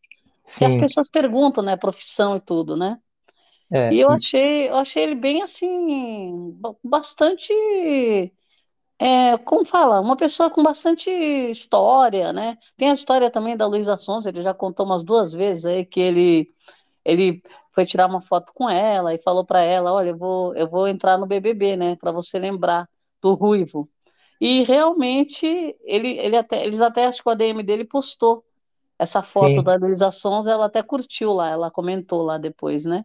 Que 0.54 0.64
as 0.64 0.74
sim, 0.74 0.76
pessoas 0.76 1.08
perguntam, 1.10 1.62
né, 1.64 1.76
profissão 1.76 2.36
e 2.36 2.40
tudo, 2.40 2.76
né? 2.76 2.98
E 3.90 3.98
é, 3.98 4.00
eu 4.00 4.10
e- 4.10 4.12
achei, 4.12 4.68
eu 4.70 4.76
achei 4.76 5.02
ele 5.04 5.14
bem 5.16 5.42
assim, 5.42 6.52
ba- 6.60 6.74
bastante, 6.84 7.52
é, 8.98 9.36
como 9.38 9.64
fala, 9.64 10.00
uma 10.00 10.16
pessoa 10.16 10.50
com 10.50 10.62
bastante 10.62 11.10
história, 11.10 12.32
né? 12.32 12.56
Tem 12.76 12.90
a 12.90 12.94
história 12.94 13.30
também 13.30 13.56
da 13.56 13.66
Luísa 13.66 13.96
Sonza, 13.96 14.28
ele 14.30 14.42
já 14.42 14.54
contou 14.54 14.86
umas 14.86 15.02
duas 15.04 15.32
vezes 15.32 15.64
aí 15.66 15.84
que 15.84 16.00
ele, 16.00 16.52
ele 17.04 17.42
foi 17.74 17.86
tirar 17.86 18.06
uma 18.08 18.20
foto 18.22 18.52
com 18.54 18.68
ela 18.70 19.14
e 19.14 19.22
falou 19.22 19.44
para 19.46 19.62
ela, 19.62 19.92
olha, 19.92 20.10
eu 20.10 20.18
vou, 20.18 20.54
eu 20.56 20.68
vou 20.70 20.88
entrar 20.88 21.18
no 21.18 21.26
BBB, 21.26 21.76
né, 21.76 21.96
para 21.96 22.12
você 22.12 22.38
lembrar 22.38 22.88
do 23.22 23.34
Ruivo. 23.34 23.88
E 24.40 24.62
realmente 24.64 25.46
ele, 25.84 26.18
ele 26.18 26.36
até, 26.36 26.64
eles 26.64 26.80
até 26.80 27.06
acho 27.06 27.22
que 27.22 27.28
o 27.28 27.32
ADM 27.32 27.62
dele 27.64 27.84
postou 27.84 28.44
essa 28.98 29.22
foto 29.22 29.62
sim, 29.62 29.64
da 29.64 29.76
Luísa 29.76 30.10
Sonza, 30.10 30.50
ela 30.52 30.66
até 30.66 30.82
curtiu 30.82 31.32
lá, 31.32 31.50
ela 31.50 31.70
comentou 31.70 32.22
lá 32.22 32.38
depois, 32.38 32.84
né? 32.84 33.04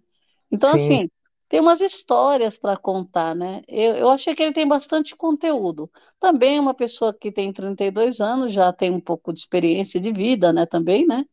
Então, 0.52 0.72
sim, 0.72 1.02
assim, 1.02 1.10
tem 1.50 1.60
umas 1.60 1.82
histórias 1.82 2.58
para 2.58 2.78
contar, 2.78 3.36
né? 3.36 3.62
Eu, 3.68 3.96
eu 3.98 4.10
achei 4.12 4.36
que 4.36 4.44
ele 4.44 4.54
tem 4.54 4.68
bastante 4.68 5.16
conteúdo. 5.16 5.92
Também 6.20 6.58
é 6.58 6.62
uma 6.62 6.74
pessoa 6.74 7.14
que 7.14 7.32
tem 7.32 7.52
32 7.54 8.20
anos, 8.22 8.54
já 8.54 8.72
tem 8.74 8.92
um 8.92 9.02
pouco 9.02 9.34
de 9.34 9.40
experiência 9.40 10.00
de 10.00 10.12
vida, 10.12 10.54
né? 10.54 10.66
Também, 10.66 11.06
né? 11.08 11.26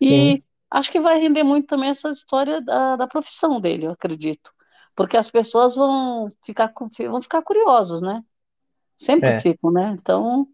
sim, 0.00 0.38
E 0.40 0.42
acho 0.70 0.90
que 0.90 1.00
vai 1.00 1.18
render 1.20 1.42
muito 1.44 1.66
também 1.66 1.90
essa 1.90 2.08
história 2.10 2.60
da, 2.60 2.96
da 2.96 3.06
profissão 3.06 3.60
dele, 3.60 3.86
eu 3.86 3.90
acredito. 3.92 4.52
Porque 4.94 5.16
as 5.16 5.30
pessoas 5.30 5.74
vão 5.76 6.28
ficar, 6.44 6.72
vão 7.10 7.22
ficar 7.22 7.42
curiosos, 7.42 8.00
né? 8.02 8.22
Sempre 8.96 9.32
é. 9.32 9.42
ficam, 9.42 9.70
né? 9.72 9.96
Então, 10.00 10.46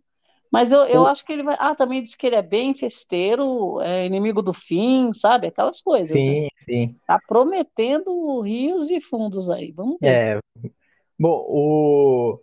mas 0.53 0.73
eu, 0.73 0.81
eu 0.87 1.05
O- 1.05 1.07
acho 1.07 1.25
que 1.25 1.33
ele 1.33 1.43
vai. 1.43 1.57
Ah, 1.59 1.75
também 1.75 2.03
diz 2.03 2.15
que 2.15 2.27
ele 2.27 2.37
é 2.37 2.43
bem 2.43 2.75
festeiro, 2.75 3.81
é 3.83 4.07
inimigo 4.07 4.43
do 4.43 4.53
fim, 4.53 5.13
sabe? 5.13 5.47
Aquelas 5.49 5.81
coisas, 5.83 6.25
né? 6.25 6.35
sim, 6.35 6.49
sim, 6.57 7.01
Tá 7.07 7.21
prometendo 7.27 8.41
rios 8.43 8.91
e 8.91 9.01
fundos 9.01 9.51
aí. 9.51 9.73
Vamos 9.73 9.99
ver. 10.03 10.25
é. 10.25 10.39
Bom, 11.19 11.45
o, 11.49 12.41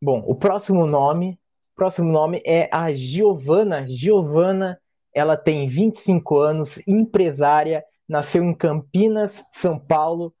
bom, 0.00 0.22
o 0.26 0.34
próximo 0.34 0.86
nome, 0.86 1.38
próximo 1.74 2.10
nome 2.10 2.42
é 2.44 2.68
a 2.72 2.94
Giovana. 2.94 3.86
Giovana, 3.88 4.80
ela 5.14 5.36
tem 5.36 5.68
25 5.68 6.38
anos, 6.38 6.78
empresária, 6.86 7.84
nasceu 8.08 8.44
em 8.44 8.54
Campinas, 8.54 9.44
São 9.52 9.78
Paulo. 9.78 10.34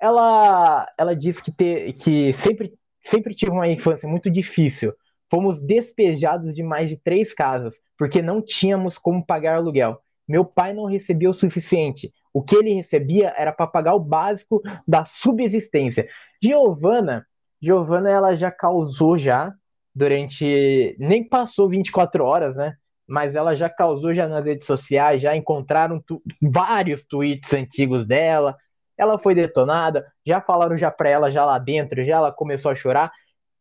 Ela, 0.00 0.86
ela 0.98 1.16
diz 1.16 1.40
que, 1.40 1.52
te, 1.52 1.92
que 1.94 2.32
sempre, 2.34 2.74
sempre 3.02 3.34
tive 3.34 3.52
uma 3.52 3.68
infância 3.68 4.08
muito 4.08 4.30
difícil. 4.30 4.92
Fomos 5.32 5.62
despejados 5.62 6.54
de 6.54 6.62
mais 6.62 6.90
de 6.90 6.96
três 6.98 7.32
casas, 7.32 7.80
porque 7.96 8.20
não 8.20 8.42
tínhamos 8.42 8.98
como 8.98 9.24
pagar 9.24 9.56
aluguel. 9.56 9.98
Meu 10.28 10.44
pai 10.44 10.74
não 10.74 10.84
recebia 10.84 11.30
o 11.30 11.32
suficiente. 11.32 12.12
O 12.34 12.42
que 12.42 12.54
ele 12.54 12.74
recebia 12.74 13.32
era 13.34 13.50
para 13.50 13.66
pagar 13.66 13.94
o 13.94 13.98
básico 13.98 14.60
da 14.86 15.06
subsistência. 15.06 16.06
Giovana, 16.42 17.26
Giovana, 17.62 18.10
ela 18.10 18.36
já 18.36 18.50
causou 18.50 19.16
já 19.16 19.54
durante, 19.94 20.94
nem 20.98 21.26
passou 21.26 21.66
24 21.66 22.22
horas, 22.22 22.54
né? 22.54 22.74
Mas 23.08 23.34
ela 23.34 23.56
já 23.56 23.70
causou 23.70 24.12
já 24.12 24.28
nas 24.28 24.44
redes 24.44 24.66
sociais, 24.66 25.22
já 25.22 25.34
encontraram 25.34 25.98
tu, 25.98 26.22
vários 26.42 27.06
tweets 27.06 27.54
antigos 27.54 28.06
dela, 28.06 28.54
ela 28.98 29.18
foi 29.18 29.34
detonada, 29.34 30.06
já 30.26 30.42
falaram 30.42 30.76
já 30.76 30.90
pra 30.90 31.08
ela 31.08 31.30
já 31.30 31.42
lá 31.42 31.58
dentro, 31.58 32.04
já 32.04 32.16
ela 32.16 32.30
começou 32.30 32.70
a 32.70 32.74
chorar. 32.74 33.10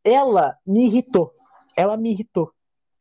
Ela 0.03 0.57
me 0.67 0.87
irritou. 0.87 1.31
Ela 1.81 1.97
me 1.97 2.11
irritou. 2.11 2.51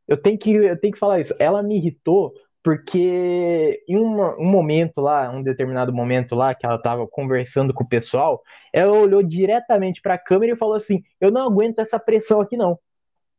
Eu 0.09 0.17
tenho 0.17 0.39
que, 0.39 0.51
eu 0.53 0.81
tenho 0.81 0.93
que 0.93 0.99
falar 0.99 1.21
isso. 1.21 1.35
Ela 1.39 1.63
me 1.63 1.77
irritou 1.77 2.33
porque 2.63 3.83
em 3.89 3.97
um, 3.97 4.21
um 4.39 4.45
momento 4.45 5.01
lá, 5.01 5.31
um 5.31 5.43
determinado 5.43 5.93
momento 5.93 6.35
lá, 6.35 6.55
que 6.55 6.67
ela 6.67 6.81
tava 6.81 7.07
conversando 7.07 7.73
com 7.73 7.85
o 7.85 7.89
pessoal, 7.89 8.43
ela 8.73 8.93
olhou 8.93 9.23
diretamente 9.23 10.03
para 10.03 10.15
a 10.15 10.19
câmera 10.19 10.53
e 10.53 10.59
falou 10.59 10.75
assim: 10.75 11.03
Eu 11.21 11.31
não 11.31 11.47
aguento 11.47 11.79
essa 11.81 11.99
pressão 11.99 12.41
aqui, 12.41 12.57
não. 12.57 12.79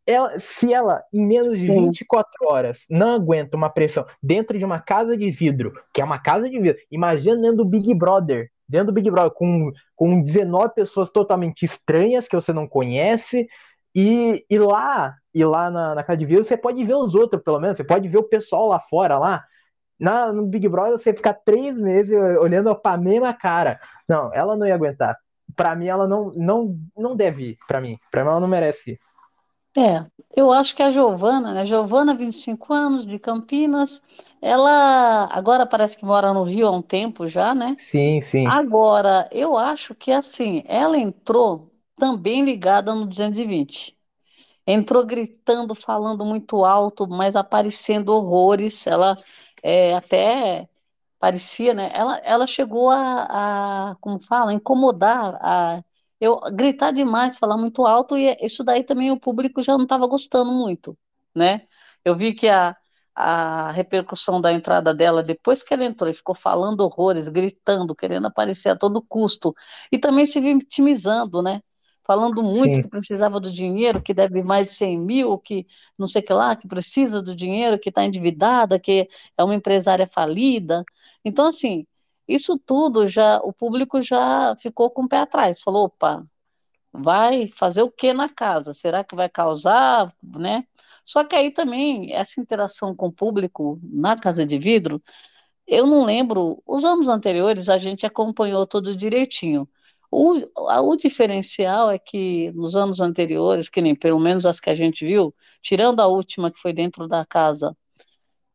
Ela, 0.08 0.40
se 0.40 0.74
ela, 0.74 1.02
em 1.14 1.26
menos 1.26 1.60
de 1.60 1.68
Sim, 1.68 1.90
24 1.90 2.48
horas, 2.48 2.86
não 2.90 3.14
aguenta 3.14 3.56
uma 3.56 3.70
pressão 3.70 4.06
dentro 4.22 4.58
de 4.58 4.66
uma 4.66 4.80
casa 4.80 5.16
de 5.16 5.30
vidro, 5.30 5.74
que 5.94 6.02
é 6.02 6.04
uma 6.04 6.18
casa 6.18 6.50
de 6.50 6.60
vidro, 6.60 6.82
imagina 6.90 7.40
dentro 7.40 7.58
do 7.58 7.66
Big 7.66 7.94
Brother, 7.94 8.50
dentro 8.68 8.88
do 8.88 8.94
Big 8.94 9.12
Brother, 9.12 9.32
com, 9.32 9.72
com 9.96 10.24
19 10.24 10.74
pessoas 10.74 11.12
totalmente 11.12 11.64
estranhas 11.64 12.28
que 12.28 12.36
você 12.36 12.52
não 12.52 12.68
conhece, 12.68 13.48
e, 13.96 14.46
e 14.50 14.58
lá, 14.60 15.16
e 15.34 15.44
lá 15.44 15.70
na, 15.70 15.96
na 15.96 16.06
você 16.44 16.56
pode 16.58 16.84
ver 16.84 16.96
os 16.96 17.16
outros, 17.16 17.42
pelo 17.44 17.60
menos, 17.60 17.78
você 17.78 17.84
pode 17.84 18.08
ver 18.08 18.18
o 18.18 18.24
pessoal 18.24 18.68
lá 18.68 18.80
fora, 18.80 19.18
lá. 19.18 19.44
Na, 20.00 20.34
no 20.34 20.48
Big 20.48 20.68
Brother, 20.68 20.98
você 20.98 21.14
ficar 21.14 21.34
três 21.34 21.78
meses 21.78 22.16
olhando 22.40 22.74
pra 22.76 22.98
mesma 22.98 23.34
cara. 23.34 23.80
Não, 24.08 24.34
ela 24.34 24.56
não 24.56 24.66
ia 24.66 24.74
aguentar. 24.76 25.16
Pra 25.56 25.76
mim, 25.76 25.88
ela 25.88 26.08
não, 26.08 26.32
não, 26.36 26.76
não 26.98 27.16
deve 27.16 27.52
ir, 27.52 27.58
pra 27.68 27.80
mim. 27.80 28.00
Pra 28.10 28.24
mim, 28.24 28.30
ela 28.30 28.40
não 28.40 28.48
merece 28.48 28.92
ir. 28.92 29.00
é. 29.78 30.06
Eu 30.36 30.52
acho 30.52 30.76
que 30.76 30.82
a 30.82 30.92
Giovana, 30.92 31.54
né? 31.54 31.66
Giovana, 31.66 32.16
25 32.16 32.74
anos, 32.74 33.06
de 33.06 33.20
Campinas. 33.20 34.02
Ela 34.42 35.28
agora 35.32 35.66
parece 35.66 35.98
que 35.98 36.06
mora 36.06 36.34
no 36.34 36.44
Rio 36.44 36.68
há 36.68 36.72
um 36.72 36.82
tempo 36.82 37.28
já, 37.28 37.54
né? 37.54 37.76
Sim, 37.78 38.22
sim, 38.22 38.48
Agora, 38.48 39.28
eu 39.32 39.58
acho 39.58 39.94
que 39.96 40.12
assim, 40.12 40.64
ela 40.66 40.98
entrou 40.98 41.71
também 42.02 42.44
ligada 42.44 42.96
no 42.96 43.06
220. 43.06 43.96
Entrou 44.66 45.06
gritando, 45.06 45.76
falando 45.76 46.26
muito 46.26 46.66
alto, 46.66 47.08
mas 47.08 47.36
aparecendo 47.36 48.10
horrores. 48.10 48.88
Ela 48.88 49.18
é, 49.64 49.96
até 49.96 50.68
parecia, 51.20 51.74
né? 51.74 51.92
Ela, 51.94 52.18
ela 52.20 52.48
chegou 52.48 52.90
a, 52.90 53.92
a, 53.92 53.96
como 54.02 54.20
fala, 54.20 54.54
incomodar, 54.54 55.38
a 55.42 55.84
eu 56.20 56.40
gritar 56.54 56.92
demais, 56.92 57.38
falar 57.38 57.58
muito 57.58 57.86
alto, 57.86 58.18
e 58.18 58.38
isso 58.42 58.64
daí 58.64 58.84
também 58.84 59.12
o 59.12 59.20
público 59.20 59.62
já 59.64 59.74
não 59.78 59.84
estava 59.84 60.08
gostando 60.08 60.52
muito, 60.52 60.98
né? 61.36 61.68
Eu 62.06 62.16
vi 62.16 62.34
que 62.34 62.48
a, 62.48 62.76
a 63.16 63.72
repercussão 63.72 64.40
da 64.42 64.54
entrada 64.54 64.94
dela, 64.94 65.24
depois 65.24 65.64
que 65.64 65.74
ela 65.74 65.84
entrou 65.86 66.10
e 66.10 66.14
ficou 66.14 66.36
falando 66.36 66.82
horrores, 66.82 67.28
gritando, 67.28 67.96
querendo 67.96 68.28
aparecer 68.28 68.70
a 68.70 68.78
todo 68.78 69.02
custo, 69.08 69.54
e 69.92 69.98
também 70.00 70.26
se 70.26 70.40
vitimizando, 70.40 71.42
né? 71.42 71.62
Falando 72.04 72.42
muito 72.42 72.76
sim, 72.76 72.82
que 72.82 72.88
precisava 72.88 73.40
do 73.40 73.52
dinheiro, 73.52 74.02
que 74.02 74.14
deve 74.14 74.44
mais 74.44 74.68
de 74.68 74.74
100 74.74 75.00
mil, 75.00 75.38
que 75.38 75.68
não 75.98 76.08
sei 76.08 76.22
o 76.22 76.26
que 76.26 76.34
lá, 76.34 76.56
que 76.56 76.68
precisa 76.68 77.22
do 77.22 77.36
dinheiro, 77.36 77.80
que 77.80 77.90
está 77.90 78.04
endividada, 78.04 78.80
que 78.80 79.08
é 79.38 79.44
uma 79.44 79.56
empresária 79.56 80.08
falida. 80.08 80.84
Então, 81.24 81.46
assim, 81.46 81.86
isso 82.28 82.58
tudo 82.58 83.08
já, 83.08 83.40
o 83.44 83.54
público 83.54 84.02
já 84.02 84.56
ficou 84.60 84.90
com 84.90 85.04
o 85.04 85.08
pé 85.08 85.18
atrás, 85.20 85.62
falou, 85.62 85.86
opa, 85.86 86.26
vai 86.92 87.48
fazer 87.48 87.84
o 87.84 87.92
que 87.92 88.14
na 88.14 88.30
casa? 88.30 88.74
Será 88.74 89.04
que 89.04 89.16
vai 89.16 89.30
causar, 89.30 90.14
né? 90.24 90.66
Só 91.04 91.24
que 91.24 91.36
aí 91.36 91.52
também, 91.52 92.14
essa 92.14 92.40
interação 92.42 92.96
com 92.96 93.08
o 93.08 93.14
público 93.14 93.80
na 93.84 94.16
Casa 94.16 94.46
de 94.46 94.58
Vidro, 94.58 95.02
eu 95.68 95.88
não 95.88 96.06
lembro, 96.06 96.62
os 96.66 96.84
anos 96.84 97.08
anteriores 97.10 97.70
a 97.70 97.78
gente 97.78 98.06
acompanhou 98.06 98.68
tudo 98.68 98.96
direitinho. 98.96 99.68
O, 100.12 100.34
a- 100.70 100.82
o 100.82 100.96
diferencial 100.98 101.90
é 101.92 101.98
que 102.00 102.52
nos 102.54 102.76
anos 102.76 103.00
anteriores, 103.02 103.70
que 103.70 103.82
nem 103.82 103.96
pelo 103.96 104.20
menos 104.20 104.46
as 104.46 104.60
que 104.60 104.70
a 104.70 104.76
gente 104.76 105.06
viu, 105.06 105.34
tirando 105.62 106.00
a 106.02 106.08
última 106.08 106.52
que 106.52 106.60
foi 106.60 106.74
dentro 106.74 107.08
da 107.08 107.26
casa, 107.26 107.76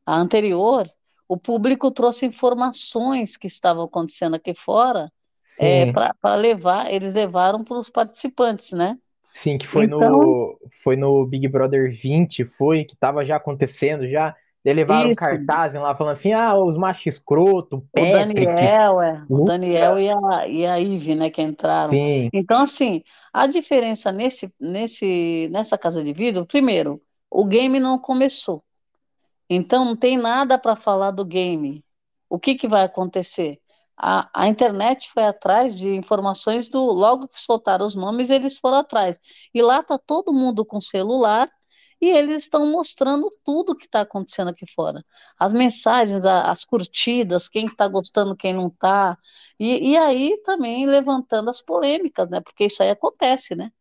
a 0.06 0.16
anterior, 0.16 0.88
o 1.28 1.36
público 1.38 1.90
trouxe 1.90 2.26
informações 2.26 3.36
que 3.36 3.46
estavam 3.46 3.84
acontecendo 3.84 4.36
aqui 4.36 4.54
fora, 4.54 5.12
é, 5.58 5.86
para 5.86 6.36
levar, 6.36 6.92
eles 6.92 7.14
levaram 7.14 7.64
para 7.64 7.78
os 7.78 7.90
participantes, 7.90 8.72
né? 8.72 8.98
sim, 9.32 9.58
que 9.58 9.66
foi 9.66 9.86
Então, 9.86 9.86
no, 9.86 10.58
foi 10.82 10.96
no 10.96 11.26
Big 11.26 11.46
Brother 11.48 11.92
20, 11.92 12.44
foi, 12.44 12.84
que 12.84 12.96
tava 12.96 13.24
já 13.24 13.36
acontecendo, 13.36 14.08
já, 14.08 14.34
Daí 14.66 14.74
levaram 14.74 15.06
um 15.06 15.12
isso, 15.12 15.20
cartaz 15.20 15.74
lá 15.74 15.94
falando 15.94 16.14
assim, 16.14 16.32
ah, 16.32 16.56
os 16.56 16.76
machos 16.76 17.06
escroto, 17.06 17.76
o 17.76 17.80
Patrick, 17.82 18.44
Daniel, 18.44 19.00
é, 19.00 19.24
o 19.28 19.44
Daniel 19.44 19.96
e 19.96 20.10
a, 20.10 20.48
e 20.48 20.66
a 20.66 20.80
Ive, 20.80 21.14
né, 21.14 21.30
que 21.30 21.40
entraram. 21.40 21.90
sim, 21.90 22.28
Então, 22.32 22.62
assim, 22.62 23.04
a 23.32 23.46
diferença 23.46 24.10
nesse, 24.10 24.52
nesse, 24.58 25.48
nessa 25.52 25.78
casa 25.78 26.02
de 26.02 26.12
vidro, 26.12 26.44
primeiro, 26.44 27.00
o 27.30 27.44
game 27.44 27.78
não 27.78 27.96
começou. 27.96 28.60
Então, 29.48 29.84
não 29.84 29.94
tem 29.94 30.18
nada 30.18 30.58
para 30.58 30.74
falar 30.74 31.12
do 31.12 31.24
game. 31.24 31.84
O 32.28 32.36
que 32.36 32.56
que 32.56 32.66
vai 32.66 32.82
acontecer? 32.82 33.60
A, 33.96 34.28
a 34.34 34.48
internet 34.48 35.12
foi 35.12 35.26
atrás 35.26 35.76
de 35.76 35.94
informações 35.94 36.66
do. 36.66 36.80
Logo 36.80 37.28
que 37.28 37.40
soltaram 37.40 37.86
os 37.86 37.94
nomes, 37.94 38.30
eles 38.30 38.58
foram 38.58 38.78
atrás. 38.78 39.16
E 39.54 39.62
lá 39.62 39.78
está 39.78 39.96
todo 39.96 40.32
mundo 40.32 40.64
com 40.64 40.80
celular 40.80 41.48
e 42.00 42.08
eles 42.08 42.42
estão 42.42 42.66
mostrando 42.70 43.30
tudo 43.44 43.74
que 43.76 43.86
está 43.86 44.02
acontecendo 44.02 44.48
aqui 44.48 44.66
fora. 44.70 45.04
As 45.38 45.52
mensagens, 45.52 46.26
as 46.26 46.64
curtidas, 46.64 47.48
quem 47.48 47.66
está 47.66 47.88
gostando, 47.88 48.36
quem 48.36 48.52
não 48.54 48.68
está. 48.68 49.18
E, 49.58 49.92
e 49.92 49.96
aí 49.96 50.40
também 50.44 50.86
levantando 50.86 51.48
as 51.50 51.62
polêmicas, 51.62 52.28
né? 52.28 52.40
Porque 52.40 52.66
isso 52.66 52.82
aí 52.82 52.90
acontece, 52.90 53.54
né? 53.54 53.72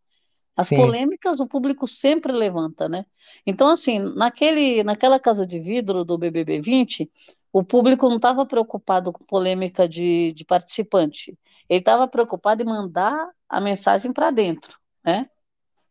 As 0.58 0.70
sim, 0.70 0.78
polêmicas 0.78 1.40
o 1.42 1.48
público 1.48 1.86
sempre 1.88 2.32
levanta, 2.32 2.88
né? 2.88 3.06
Então, 3.46 3.68
assim, 3.70 4.00
naquele, 4.00 4.84
naquela 4.84 5.20
casa 5.20 5.46
de 5.46 5.60
vidro 5.60 6.06
do 6.06 6.18
BBB 6.18 6.62
20, 6.62 7.12
o 7.52 7.64
público 7.64 8.08
não 8.08 8.16
estava 8.16 8.46
preocupado 8.46 9.12
com 9.12 9.26
polêmica 9.26 9.88
de, 9.88 10.32
de 10.34 10.46
participante. 10.46 11.38
Ele 11.68 11.80
estava 11.80 12.08
preocupado 12.08 12.62
em 12.62 12.66
mandar 12.66 13.30
a 13.50 13.60
mensagem 13.60 14.14
para 14.14 14.32
dentro, 14.32 14.78
né? 15.04 15.30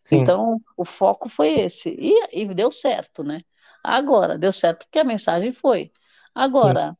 Sim. 0.05 0.19
Então, 0.19 0.61
o 0.77 0.85
foco 0.85 1.29
foi 1.29 1.61
esse. 1.61 1.89
E, 1.99 2.43
e 2.43 2.55
deu 2.55 2.71
certo, 2.71 3.25
né? 3.25 3.41
Agora, 3.83 4.39
deu 4.39 4.53
certo 4.53 4.85
porque 4.87 4.99
a 4.99 5.05
mensagem 5.05 5.51
foi. 5.51 5.91
Agora, 6.35 6.97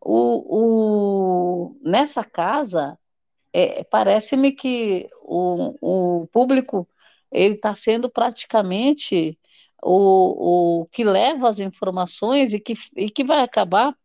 o, 0.00 1.72
o, 1.72 1.80
nessa 1.82 2.22
casa, 2.22 2.98
é, 3.52 3.84
parece-me 3.84 4.52
que 4.52 5.08
o, 5.22 6.20
o 6.22 6.26
público 6.28 6.88
ele 7.30 7.54
está 7.54 7.74
sendo 7.74 8.10
praticamente 8.10 9.38
o, 9.82 10.82
o 10.82 10.86
que 10.86 11.04
leva 11.04 11.48
as 11.48 11.58
informações 11.58 12.52
e 12.52 12.60
que, 12.60 12.74
e 12.96 13.10
que 13.10 13.24
vai 13.24 13.40
acabar 13.40 13.96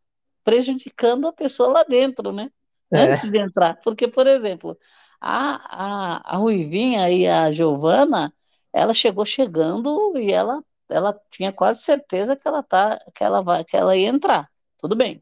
prejudicando 0.43 1.27
a 1.27 1.33
pessoa 1.33 1.69
lá 1.69 1.83
dentro, 1.83 2.31
né? 2.31 2.49
É. 2.91 3.01
Antes 3.01 3.29
de 3.29 3.37
entrar. 3.37 3.79
Porque, 3.83 4.07
por 4.07 4.25
exemplo, 4.27 4.77
a, 5.19 6.21
a, 6.25 6.35
a 6.35 6.37
Ruivinha 6.37 7.09
e 7.09 7.27
a 7.27 7.51
Giovana, 7.51 8.33
ela 8.77 8.93
chegou 8.93 9.25
chegando 9.25 10.17
e 10.17 10.31
ela, 10.31 10.63
ela 10.89 11.19
tinha 11.31 11.51
quase 11.51 11.81
certeza 11.81 12.35
que 12.35 12.47
ela, 12.47 12.61
tá, 12.61 12.97
que, 13.15 13.23
ela 13.23 13.41
vai, 13.41 13.63
que 13.63 13.75
ela 13.75 13.95
ia 13.95 14.07
entrar. 14.07 14.49
Tudo 14.77 14.95
bem. 14.95 15.21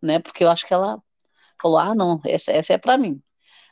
Né? 0.00 0.18
Porque 0.18 0.44
eu 0.44 0.50
acho 0.50 0.66
que 0.66 0.74
ela 0.74 1.02
falou: 1.60 1.78
ah, 1.78 1.94
não, 1.94 2.20
essa, 2.24 2.52
essa 2.52 2.74
é 2.74 2.78
para 2.78 2.98
mim. 2.98 3.22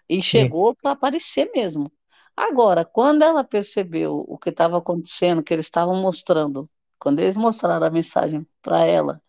E 0.08 0.22
chegou 0.22 0.74
para 0.74 0.92
aparecer 0.92 1.50
mesmo. 1.54 1.92
Agora, 2.36 2.84
quando 2.84 3.22
ela 3.22 3.44
percebeu 3.44 4.24
o 4.26 4.38
que 4.38 4.48
estava 4.50 4.78
acontecendo, 4.78 5.42
que 5.42 5.52
eles 5.52 5.66
estavam 5.66 6.00
mostrando, 6.00 6.68
quando 6.98 7.20
eles 7.20 7.36
mostraram 7.36 7.86
a 7.86 7.90
mensagem 7.90 8.42
para 8.62 8.84
ela, 8.84 9.20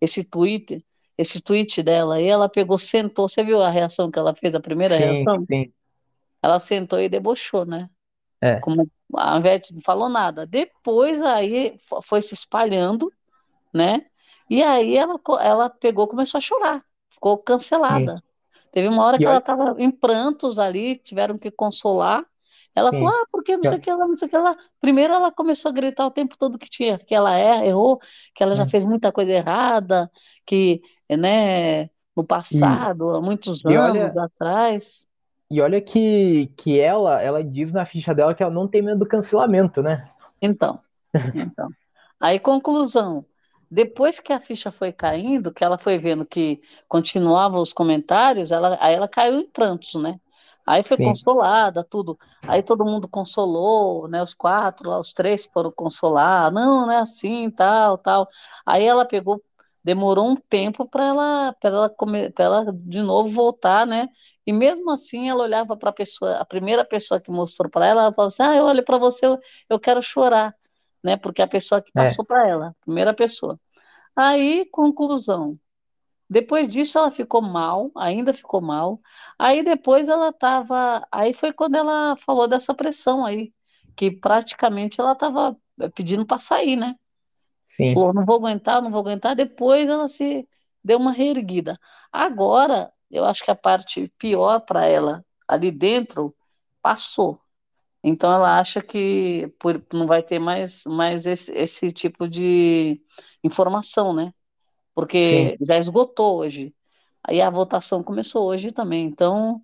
esse 0.00 0.22
tweet, 0.22 0.84
esse 1.18 1.40
tweet 1.40 1.82
dela, 1.82 2.20
e 2.20 2.26
ela 2.26 2.48
pegou, 2.48 2.78
sentou, 2.78 3.28
você 3.28 3.42
viu 3.42 3.60
a 3.60 3.70
reação 3.70 4.10
que 4.10 4.18
ela 4.18 4.34
fez, 4.34 4.54
a 4.54 4.60
primeira 4.60 4.96
sim, 4.96 5.02
reação? 5.02 5.44
sim. 5.46 5.72
Ela 6.42 6.58
sentou 6.58 7.00
e 7.00 7.08
debochou, 7.08 7.66
né? 7.66 7.90
É. 8.40 8.60
Como 8.60 8.90
a 9.16 9.38
Ivete 9.38 9.74
não 9.74 9.82
falou 9.82 10.08
nada. 10.08 10.46
Depois 10.46 11.22
aí 11.22 11.78
foi 12.04 12.22
se 12.22 12.34
espalhando, 12.34 13.12
né? 13.74 14.06
E 14.50 14.62
aí 14.62 14.96
ela, 14.96 15.20
ela 15.40 15.70
pegou, 15.70 16.08
começou 16.08 16.38
a 16.38 16.40
chorar, 16.42 16.84
ficou 17.10 17.38
cancelada. 17.38 18.14
Sim. 18.14 18.22
Teve 18.72 18.88
uma 18.88 19.04
hora 19.04 19.18
que 19.18 19.26
olha- 19.26 19.28
ela 19.28 19.38
estava 19.38 19.74
em 19.80 19.90
prantos 19.90 20.58
ali, 20.58 20.96
tiveram 20.96 21.38
que 21.38 21.50
consolar. 21.50 22.24
Ela 22.74 22.92
Sim. 22.92 22.98
falou, 22.98 23.12
ah, 23.12 23.26
porque 23.32 23.56
não 23.56 23.64
sei 23.64 23.78
o 23.78 23.80
que 23.80 23.92
lá, 23.92 24.06
não 24.08 24.16
sei 24.16 24.28
o 24.28 24.30
que 24.30 24.38
lá. 24.38 24.56
Primeiro 24.80 25.12
ela 25.14 25.32
começou 25.32 25.70
a 25.70 25.74
gritar 25.74 26.06
o 26.06 26.10
tempo 26.10 26.36
todo 26.38 26.58
que 26.58 26.68
tinha, 26.70 26.98
que 26.98 27.14
ela 27.14 27.36
é, 27.36 27.66
errou, 27.68 28.00
que 28.34 28.42
ela 28.42 28.54
já 28.56 28.64
Hum. 28.64 28.70
fez 28.70 28.84
muita 28.84 29.12
coisa 29.12 29.32
errada, 29.32 30.10
que, 30.46 30.80
né, 31.10 31.86
no 32.16 32.24
passado, 32.26 33.10
há 33.16 33.20
muitos 33.22 33.64
E 33.64 33.76
olha- 33.76 34.12
anos 34.12 34.16
atrás. 34.16 35.08
E 35.50 35.60
olha 35.60 35.80
que, 35.80 36.46
que 36.56 36.78
ela, 36.78 37.20
ela 37.20 37.42
diz 37.42 37.72
na 37.72 37.84
ficha 37.84 38.14
dela 38.14 38.34
que 38.34 38.42
ela 38.42 38.52
não 38.52 38.68
tem 38.68 38.82
medo 38.82 39.00
do 39.00 39.08
cancelamento, 39.08 39.82
né? 39.82 40.08
Então, 40.40 40.80
então. 41.34 41.68
Aí, 42.20 42.38
conclusão. 42.38 43.24
Depois 43.70 44.18
que 44.18 44.32
a 44.32 44.40
ficha 44.40 44.70
foi 44.72 44.92
caindo, 44.92 45.52
que 45.52 45.62
ela 45.64 45.78
foi 45.78 45.98
vendo 45.98 46.26
que 46.26 46.60
continuavam 46.88 47.60
os 47.60 47.72
comentários, 47.72 48.50
ela, 48.50 48.76
aí 48.80 48.94
ela 48.94 49.08
caiu 49.08 49.40
em 49.40 49.46
prantos, 49.48 49.94
né? 49.94 50.20
Aí 50.66 50.82
foi 50.82 50.96
Sim. 50.96 51.04
consolada, 51.04 51.84
tudo. 51.84 52.18
Aí 52.46 52.62
todo 52.62 52.84
mundo 52.84 53.08
consolou, 53.08 54.08
né? 54.08 54.22
Os 54.22 54.34
quatro 54.34 54.88
lá, 54.90 54.98
os 54.98 55.12
três 55.12 55.46
foram 55.46 55.70
consolar. 55.70 56.50
Não, 56.52 56.86
não 56.86 56.92
é 56.92 56.98
assim, 56.98 57.50
tal, 57.50 57.96
tal. 57.98 58.28
Aí 58.66 58.84
ela 58.84 59.04
pegou, 59.04 59.42
demorou 59.84 60.28
um 60.30 60.36
tempo 60.36 60.86
para 60.88 61.04
ela, 61.04 61.52
para 61.60 61.70
ela, 61.70 61.90
come- 61.90 62.30
pra 62.30 62.44
ela 62.44 62.72
de 62.72 63.00
novo 63.02 63.28
voltar, 63.30 63.86
né? 63.86 64.08
E 64.46 64.52
mesmo 64.52 64.90
assim 64.90 65.28
ela 65.30 65.42
olhava 65.44 65.76
para 65.76 65.90
a 65.90 65.92
pessoa, 65.92 66.36
a 66.38 66.44
primeira 66.44 66.84
pessoa 66.84 67.20
que 67.20 67.30
mostrou 67.30 67.70
para 67.70 67.86
ela, 67.86 68.02
ela 68.04 68.12
falou 68.14 68.28
assim: 68.28 68.42
Ah, 68.42 68.56
eu 68.56 68.64
olho 68.64 68.84
para 68.84 68.98
você, 68.98 69.26
eu, 69.26 69.38
eu 69.68 69.80
quero 69.80 70.02
chorar, 70.02 70.54
né? 71.02 71.16
Porque 71.16 71.42
a 71.42 71.46
pessoa 71.48 71.82
que 71.82 71.92
É. 71.96 72.14
passou 72.14 72.24
para 72.24 72.48
ela, 72.48 72.74
primeira 72.84 73.14
pessoa. 73.14 73.58
Aí, 74.16 74.66
conclusão. 74.72 75.58
Depois 76.28 76.68
disso 76.68 76.96
ela 76.98 77.10
ficou 77.10 77.42
mal, 77.42 77.90
ainda 77.96 78.32
ficou 78.32 78.60
mal. 78.60 79.00
Aí 79.38 79.64
depois 79.64 80.08
ela 80.08 80.28
estava, 80.30 81.06
aí 81.12 81.32
foi 81.34 81.52
quando 81.52 81.74
ela 81.76 82.16
falou 82.16 82.46
dessa 82.48 82.74
pressão 82.74 83.26
aí, 83.26 83.52
que 83.96 84.10
praticamente 84.12 85.00
ela 85.00 85.12
estava 85.12 85.56
pedindo 85.94 86.24
para 86.26 86.38
sair, 86.38 86.76
né? 86.76 86.94
Sim. 87.76 87.94
Falou, 87.94 88.12
não 88.14 88.24
vou 88.24 88.36
aguentar, 88.36 88.82
não 88.82 88.90
vou 88.90 89.00
aguentar. 89.00 89.34
Depois 89.36 89.88
ela 89.88 90.08
se 90.08 90.48
deu 90.84 90.98
uma 90.98 91.12
reerguida. 91.12 91.78
Agora, 92.12 92.92
eu 93.10 93.24
acho 93.24 93.44
que 93.44 93.50
a 93.50 93.56
parte 93.56 94.08
pior 94.18 94.60
para 94.60 94.86
ela 94.86 95.24
ali 95.48 95.70
dentro 95.72 96.34
passou. 96.82 97.40
Então 98.04 98.32
ela 98.32 98.58
acha 98.60 98.82
que 98.82 99.48
por- 99.58 99.84
não 99.92 100.06
vai 100.06 100.22
ter 100.22 100.38
mais, 100.38 100.84
mais 100.86 101.26
esse, 101.26 101.52
esse 101.52 101.92
tipo 101.92 102.28
de 102.28 103.00
informação, 103.44 104.12
né? 104.14 104.32
Porque 104.94 105.56
já 105.66 105.78
esgotou 105.78 106.38
hoje. 106.38 106.74
Aí 107.24 107.40
a 107.40 107.50
votação 107.50 108.02
começou 108.02 108.46
hoje 108.48 108.72
também. 108.72 109.06
Então, 109.06 109.62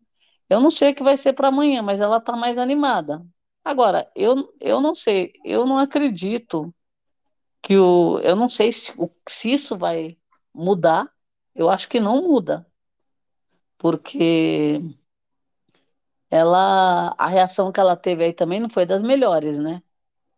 eu 0.50 0.60
não 0.60 0.70
sei 0.70 0.92
o 0.92 0.94
que 0.94 1.02
vai 1.02 1.16
ser 1.16 1.32
para 1.34 1.48
amanhã, 1.48 1.82
mas 1.82 2.00
ela 2.00 2.18
está 2.18 2.36
mais 2.36 2.58
animada. 2.58 3.26
Agora, 3.64 4.10
eu, 4.16 4.52
eu 4.60 4.80
não 4.80 4.94
sei, 4.94 5.32
eu 5.44 5.66
não 5.66 5.78
acredito 5.78 6.74
que 7.62 7.76
o. 7.78 8.18
Eu 8.20 8.36
não 8.36 8.48
sei 8.48 8.72
se, 8.72 8.92
se 9.28 9.52
isso 9.52 9.76
vai 9.78 10.18
mudar. 10.54 11.10
Eu 11.54 11.70
acho 11.70 11.88
que 11.88 12.00
não 12.00 12.22
muda. 12.22 12.66
Porque 13.78 14.80
ela, 16.30 17.14
a 17.18 17.26
reação 17.28 17.72
que 17.72 17.80
ela 17.80 17.96
teve 17.96 18.22
aí 18.24 18.32
também 18.32 18.60
não 18.60 18.70
foi 18.70 18.86
das 18.86 19.02
melhores, 19.02 19.58
né? 19.58 19.82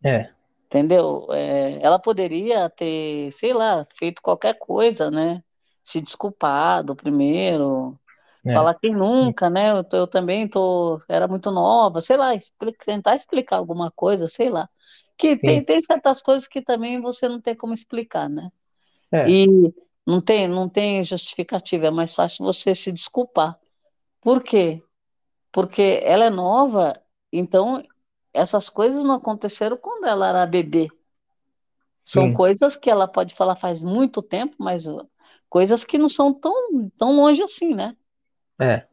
É. 0.03 0.31
Entendeu? 0.65 1.27
É, 1.33 1.79
ela 1.81 1.97
poderia 1.99 2.69
ter, 2.69 3.31
sei 3.31 3.53
lá, 3.53 3.83
feito 3.97 4.21
qualquer 4.21 4.53
coisa, 4.59 5.09
né? 5.09 5.43
Se 5.83 5.99
desculpado 5.99 6.95
primeiro, 6.95 7.99
É. 8.45 8.53
falar 8.53 8.75
que 8.75 8.89
nunca, 8.91 9.49
né? 9.49 9.71
Eu, 9.71 9.83
tô- 9.83 9.97
eu 9.97 10.07
também 10.07 10.47
tô, 10.49 11.01
era 11.09 11.27
muito 11.27 11.51
nova, 11.51 12.01
sei 12.01 12.17
lá, 12.17 12.35
expli- 12.35 12.73
tentar 12.77 13.15
explicar 13.15 13.57
alguma 13.57 13.91
coisa, 13.91 14.27
sei 14.27 14.49
lá. 14.49 14.69
Que 15.19 15.35
Sim. 15.35 15.41
tem, 15.41 15.63
tem 15.65 15.81
certas 15.81 16.21
coisas 16.21 16.47
que 16.47 16.61
também 16.61 17.01
você 17.01 17.27
não 17.27 17.41
tem 17.41 17.53
como 17.53 17.73
explicar, 17.73 18.29
né? 18.29 18.49
É. 19.11 19.29
E 19.29 19.45
não 20.07 20.21
tem, 20.21 20.47
não 20.47 20.69
tem 20.69 21.03
justificativa, 21.03 21.87
é 21.87 21.91
mais 21.91 22.15
fácil 22.15 22.45
você 22.45 22.73
se 22.73 22.89
desculpar. 22.89 23.59
Por 24.21 24.41
quê? 24.41 24.81
Porque 25.51 25.99
ela 26.03 26.23
é 26.23 26.29
nova, 26.29 26.97
então 27.33 27.83
essas 28.33 28.69
coisas 28.69 29.03
não 29.03 29.15
aconteceram 29.15 29.75
quando 29.75 30.05
ela 30.05 30.29
era 30.29 30.45
bebê. 30.45 30.87
São 32.01 32.29
Sim. 32.29 32.33
coisas 32.33 32.77
que 32.77 32.89
ela 32.89 33.05
pode 33.05 33.35
falar 33.35 33.57
faz 33.57 33.83
muito 33.83 34.21
tempo, 34.21 34.55
mas 34.57 34.85
coisas 35.49 35.83
que 35.83 35.97
não 35.97 36.07
são 36.07 36.33
tão, 36.33 36.89
tão 36.97 37.11
longe 37.11 37.43
assim, 37.43 37.75
né? 37.75 37.93
É. 38.57 38.87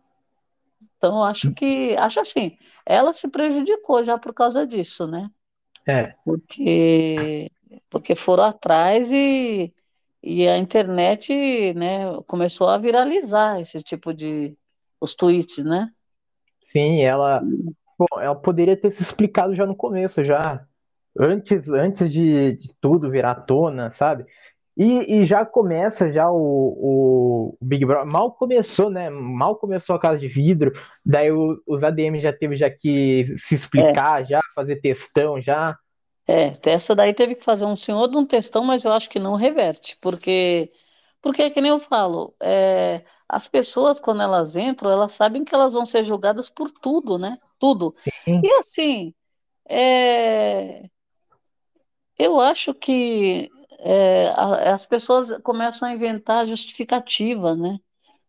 Então, 0.97 1.23
acho 1.23 1.53
que, 1.53 1.97
acho 1.97 2.19
assim, 2.19 2.59
ela 2.85 3.12
se 3.12 3.29
prejudicou 3.29 4.03
já 4.03 4.19
por 4.19 4.35
causa 4.35 4.67
disso, 4.67 5.07
né? 5.07 5.31
É. 5.87 6.14
Porque, 6.25 7.51
porque 7.88 8.14
foram 8.16 8.44
atrás 8.44 9.12
e, 9.12 9.72
e 10.22 10.49
a 10.49 10.59
internet, 10.59 11.33
né, 11.75 12.20
começou 12.27 12.68
a 12.68 12.79
viralizar 12.79 13.61
esse 13.61 13.83
tipo 13.83 14.12
de, 14.12 14.57
os 15.01 15.14
tweets, 15.14 15.64
né? 15.64 15.92
Sim, 16.62 17.01
ela, 17.03 17.42
pô, 17.96 18.07
ela 18.20 18.35
poderia 18.35 18.77
ter 18.77 18.90
se 18.90 19.03
explicado 19.03 19.55
já 19.55 19.64
no 19.66 19.77
começo, 19.77 20.25
já 20.25 20.64
antes, 21.18 21.68
antes 21.68 22.12
de, 22.12 22.55
de 22.57 22.75
tudo 22.81 23.11
virar 23.11 23.31
à 23.33 23.35
tona, 23.40 23.90
sabe? 23.92 24.27
E, 24.77 25.20
e 25.22 25.25
já 25.25 25.46
começa 25.46 26.12
já 26.12 26.31
o, 26.31 26.37
o 27.57 27.59
Big 27.62 27.87
Brother, 27.87 28.07
mal 28.07 28.33
começou, 28.33 28.90
né? 28.90 29.09
Mal 29.09 29.57
começou 29.57 29.96
a 29.96 30.01
Casa 30.01 30.18
de 30.18 30.29
Vidro, 30.29 30.72
daí 31.05 31.33
o- 31.33 31.62
os 31.66 31.83
ADM 31.83 32.20
já 32.20 32.33
teve 32.33 32.57
já 32.59 32.68
que 32.70 33.25
se 33.37 33.55
explicar, 33.55 34.25
já 34.27 34.40
fazer 34.57 34.81
textão, 34.81 35.40
já. 35.40 35.79
É, 36.27 36.53
essa 36.64 36.95
daí 36.95 37.14
teve 37.14 37.37
que 37.37 37.45
fazer 37.45 37.66
um 37.66 37.77
senhor 37.77 38.09
de 38.09 38.16
um 38.16 38.27
textão, 38.27 38.64
mas 38.64 38.85
eu 38.85 38.92
acho 38.92 39.09
que 39.09 39.21
não 39.21 39.37
reverte, 39.37 39.97
porque, 40.01 40.73
porque 41.23 41.42
é 41.42 41.51
que 41.51 41.61
nem 41.61 41.71
eu 41.71 41.79
falo, 41.79 42.35
é, 42.42 43.05
as 43.29 43.47
pessoas 43.47 44.01
quando 44.01 44.23
elas 44.23 44.57
entram, 44.57 44.90
elas 44.90 45.12
sabem 45.12 45.45
que 45.45 45.55
elas 45.55 45.73
vão 45.73 45.85
ser 45.85 46.03
julgadas 46.03 46.51
por 46.51 46.71
tudo, 46.71 47.16
né? 47.16 47.38
Tudo. 47.61 47.92
Sim. 48.25 48.40
E 48.42 48.53
assim, 48.55 49.14
é, 49.69 50.83
eu 52.19 52.40
acho 52.40 52.75
que 52.75 53.49
é, 53.79 54.33
as 54.71 54.85
pessoas 54.85 55.31
começam 55.42 55.88
a 55.88 55.92
inventar 55.92 56.47
justificativa, 56.47 57.55
né? 57.55 57.79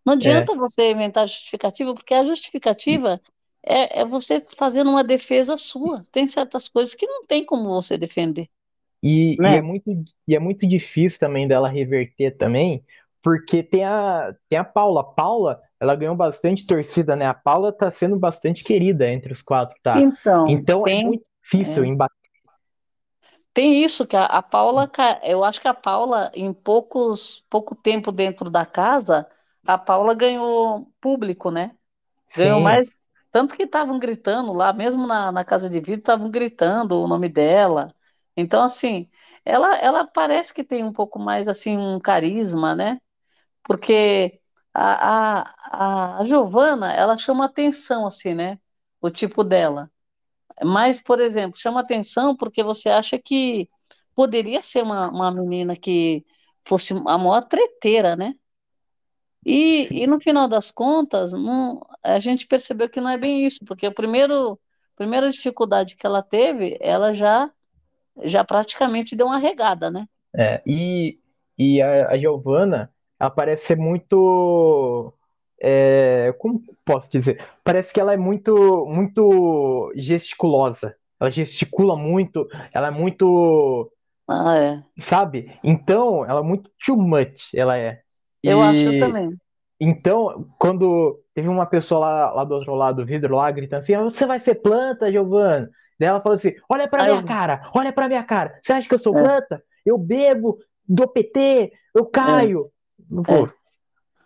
Não 0.06 0.14
adianta 0.14 0.56
você 0.56 0.92
inventar 0.92 1.28
justificativa, 1.28 1.94
porque 1.94 2.14
a 2.14 2.24
justificativa 2.24 3.20
é, 3.64 4.02
é 4.02 4.06
você 4.06 4.40
fazendo 4.58 4.90
uma 4.90 5.04
defesa 5.04 5.58
sua. 5.58 6.04
Tem 6.12 6.26
certas 6.28 6.68
coisas 6.70 6.96
que 6.96 7.06
não 7.08 7.26
tem 7.26 7.46
como 7.46 7.70
você 7.70 7.98
defender. 7.98 8.50
E, 9.04 9.40
Né? 9.40 9.52
e 9.52 9.56
é 9.56 9.62
muito, 9.62 9.92
e 10.28 10.36
é 10.36 10.40
muito 10.40 10.68
difícil 10.68 11.20
também 11.20 11.48
dela 11.48 11.70
reverter 11.70 12.32
também, 12.38 12.84
porque 13.22 13.62
tem 13.64 13.84
a, 13.86 14.36
tem 14.50 14.58
a 14.60 14.64
Paula. 14.64 15.02
A 15.02 15.04
Paula, 15.04 15.62
ela 15.80 15.96
ganhou 15.96 16.16
bastante 16.16 16.66
torcida, 16.66 17.16
né? 17.16 17.26
A 17.28 17.34
Paula 17.34 17.72
tá 17.72 17.92
sendo 17.92 18.18
bastante 18.18 18.64
querida 18.64 19.10
entre 19.10 19.32
os 19.34 19.42
quatro, 19.42 19.78
tá? 19.84 20.10
Então, 20.46 20.46
Então 20.46 20.88
é 20.88 20.90
tem, 20.90 21.04
muito 21.04 21.24
difícil 21.44 21.86
é, 21.86 21.86
embater. 21.86 22.16
tem 23.54 23.84
isso 23.84 24.06
que 24.08 24.16
a, 24.16 24.26
a 24.26 24.42
Paula, 24.44 24.90
eu 25.24 25.44
acho 25.44 25.60
que 25.62 25.68
a 25.68 25.74
Paula, 25.74 26.32
em 26.36 26.54
poucos, 26.54 27.42
pouco 27.50 27.76
tempo 27.76 28.12
dentro 28.12 28.50
da 28.50 28.66
casa, 28.66 29.28
a 29.66 29.78
Paula 29.78 30.14
ganhou 30.14 30.92
público, 31.02 31.50
né? 31.52 31.76
Ganhou 32.36 32.60
Sim, 32.60 32.62
mais, 32.62 33.02
tanto 33.32 33.56
que 33.56 33.64
estavam 33.64 34.00
gritando 34.00 34.54
lá, 34.54 34.74
mesmo 34.74 35.06
na, 35.08 35.32
na 35.32 35.46
casa 35.46 35.70
de 35.70 35.80
vidro, 35.80 36.00
estavam 36.00 36.30
gritando 36.32 37.02
o 37.02 37.08
nome 37.08 37.30
dela. 37.30 37.94
Então, 38.36 38.64
assim, 38.64 39.10
ela, 39.46 39.76
ela 39.78 40.06
parece 40.08 40.54
que 40.54 40.64
tem 40.64 40.84
um 40.84 40.94
pouco 40.94 41.20
mais, 41.20 41.48
assim, 41.48 41.78
um 41.78 42.00
carisma, 42.00 42.76
né? 42.76 43.00
Porque 43.64 44.40
a, 44.74 46.18
a, 46.18 46.20
a, 46.22 46.26
Giovana, 46.26 46.94
ela 46.94 47.18
chama 47.18 47.46
atenção, 47.46 48.08
assim, 48.08 48.34
né? 48.34 48.60
O 49.02 49.10
tipo 49.10 49.44
dela. 49.44 49.92
Mas, 50.64 51.02
por 51.02 51.20
exemplo, 51.20 51.60
chama 51.60 51.82
atenção 51.82 52.36
porque 52.36 52.64
você 52.64 52.90
acha 52.90 53.18
que 53.20 53.70
poderia 54.16 54.62
ser 54.62 54.84
uma, 54.84 55.10
uma 55.10 55.32
menina 55.32 55.76
que 55.76 56.26
fosse 56.66 56.94
a 56.94 57.18
maior 57.18 57.44
treteira, 57.44 58.16
né? 58.16 58.36
E, 59.48 60.04
e 60.04 60.08
no 60.08 60.20
final 60.20 60.48
das 60.50 60.72
contas, 60.72 61.32
não, 61.34 61.82
a 62.04 62.20
gente 62.20 62.48
percebeu 62.48 62.90
que 62.90 63.02
não 63.02 63.10
é 63.12 63.18
bem 63.18 63.46
isso, 63.46 63.60
porque 63.66 63.86
a 63.86 63.92
primeiro, 63.94 64.60
primeira 64.96 65.32
dificuldade 65.32 65.96
que 65.96 66.06
ela 66.06 66.22
teve, 66.24 66.78
ela 66.82 67.14
já, 67.14 67.52
já 68.24 68.44
praticamente 68.46 69.16
deu 69.16 69.28
uma 69.28 69.40
regada, 69.40 69.92
né? 69.92 70.08
É, 70.36 70.62
e, 70.66 71.20
e 71.58 71.82
a, 71.82 72.10
a 72.12 72.18
Giovanna, 72.18 72.94
ela 73.20 73.30
parece 73.32 73.66
ser 73.68 73.78
muito. 73.78 75.14
é, 75.62 76.34
como 76.40 76.62
posso 76.86 77.10
dizer? 77.12 77.44
Parece 77.64 77.94
que 77.94 78.00
ela 78.00 78.14
é 78.14 78.18
muito, 78.18 78.86
muito 78.88 79.92
gesticulosa. 79.96 80.96
Ela 81.20 81.32
gesticula 81.32 81.98
muito, 81.98 82.48
ela 82.74 82.88
é 82.88 82.92
muito, 82.92 83.92
Ah, 84.28 84.56
é. 84.58 84.84
sabe? 85.00 85.60
Então, 85.64 86.26
ela 86.26 86.40
é 86.42 86.44
muito 86.44 86.70
too 86.86 86.98
much, 86.98 87.54
ela 87.56 87.78
é. 87.78 88.02
Eu 88.48 88.62
acho 88.64 88.94
E 88.94 88.94
também. 88.94 89.40
então, 89.80 90.50
quando 90.60 91.24
teve 91.34 91.48
uma 91.50 91.66
pessoa 91.68 92.00
lá, 92.02 92.34
lá 92.34 92.44
do 92.44 92.56
outro 92.56 92.76
lado 92.76 92.98
do 92.98 93.06
vidro, 93.06 93.36
lá, 93.36 93.52
gritando 93.52 93.80
assim: 93.82 93.98
Você 93.98 94.26
vai 94.26 94.40
ser 94.40 94.56
planta, 94.56 95.12
Giovana? 95.12 95.70
Daí 96.00 96.10
ela 96.10 96.22
falou 96.22 96.36
assim: 96.36 96.54
Olha 96.70 96.90
pra 96.90 97.04
Ah, 97.04 97.06
minha 97.06 97.24
eu, 97.24 97.24
cara, 97.24 97.70
olha 97.76 97.94
pra 97.94 98.08
minha 98.08 98.24
cara. 98.24 98.60
Você 98.64 98.74
acha 98.74 98.88
que 98.90 98.96
eu 98.96 99.00
sou 99.00 99.16
é, 99.16 99.18
planta? 99.18 99.64
Eu 99.86 99.98
bebo, 99.98 100.60
dou 100.88 101.08
PT, 101.08 101.72
eu 101.96 102.06
caio. 102.08 102.72
Pô, 103.26 103.48
é, 103.48 103.54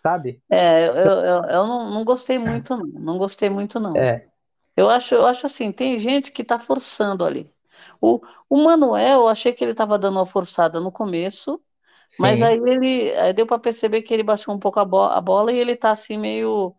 sabe? 0.04 0.42
é, 0.50 0.88
eu, 0.88 0.94
eu, 0.94 1.44
eu 1.46 1.68
não, 1.68 1.90
não 1.92 2.06
gostei 2.06 2.38
muito, 2.38 2.76
não. 2.76 2.88
Não 2.88 3.18
gostei 3.18 3.50
muito, 3.50 3.80
não. 3.80 4.04
É, 4.04 4.28
Eu 4.76 4.90
acho, 4.90 5.16
eu 5.16 5.26
acho 5.28 5.46
assim, 5.48 5.72
tem 5.72 6.00
gente 6.00 6.32
que 6.32 6.44
tá 6.44 6.60
forçando 6.60 7.26
ali. 7.26 7.54
O, 8.02 8.22
o 8.50 8.64
Manuel, 8.66 9.22
eu 9.22 9.30
achei 9.30 9.54
que 9.54 9.64
ele 9.64 9.72
estava 9.74 10.00
dando 10.00 10.18
uma 10.18 10.26
forçada 10.28 10.80
no 10.82 10.92
começo, 10.92 11.62
Mas 12.18 12.42
aí 12.42 12.58
ele, 12.58 13.14
aí 13.16 13.34
deu 13.34 13.48
para 13.48 13.60
perceber 13.60 14.02
que 14.04 14.14
ele 14.14 14.24
baixou 14.24 14.54
um 14.54 14.60
pouco 14.60 14.80
a, 14.80 14.86
bo- 14.86 15.04
a 15.04 15.20
bola 15.22 15.52
e 15.52 15.58
ele 15.58 15.76
tá 15.76 15.92
assim 15.92 16.18
meio, 16.18 16.76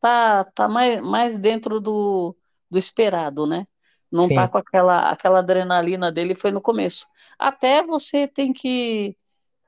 tá, 0.00 0.44
tá 0.44 0.68
mais, 0.68 1.00
mais 1.02 1.38
dentro 1.38 1.80
do, 1.80 2.36
do 2.70 2.78
esperado, 2.78 3.46
né? 3.46 3.66
Não 4.10 4.30
tá 4.30 4.46
sim, 4.46 4.48
com 4.48 4.58
aquela, 4.58 5.10
aquela 5.10 5.40
adrenalina 5.40 6.12
dele, 6.12 6.34
foi 6.36 6.52
no 6.52 6.60
começo. 6.62 7.06
Até 7.38 7.82
você 7.84 8.28
tem 8.28 8.52
que, 8.52 9.16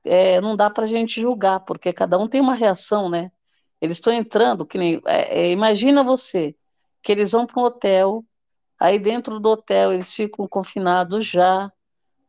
é, 0.05 0.41
não 0.41 0.57
dá 0.57 0.71
pra 0.71 0.87
gente 0.87 1.21
julgar, 1.21 1.61
porque 1.61 1.93
cada 1.93 2.19
um 2.19 2.29
tem 2.29 2.41
uma 2.41 2.55
reação, 2.55 3.09
né? 3.11 3.31
Eles 3.81 3.99
estão 3.99 4.13
entrando, 4.13 4.67
que 4.67 4.79
nem, 4.79 5.01
é, 5.07 5.49
é, 5.49 5.53
imagina 5.53 6.05
você, 6.05 6.57
que 7.03 7.13
eles 7.13 7.33
vão 7.33 7.47
para 7.47 7.61
um 7.61 7.65
hotel, 7.65 8.25
aí 8.81 8.99
dentro 8.99 9.41
do 9.41 9.51
hotel 9.51 9.93
eles 9.93 10.13
ficam 10.15 10.49
confinados 10.49 11.27
já, 11.27 11.73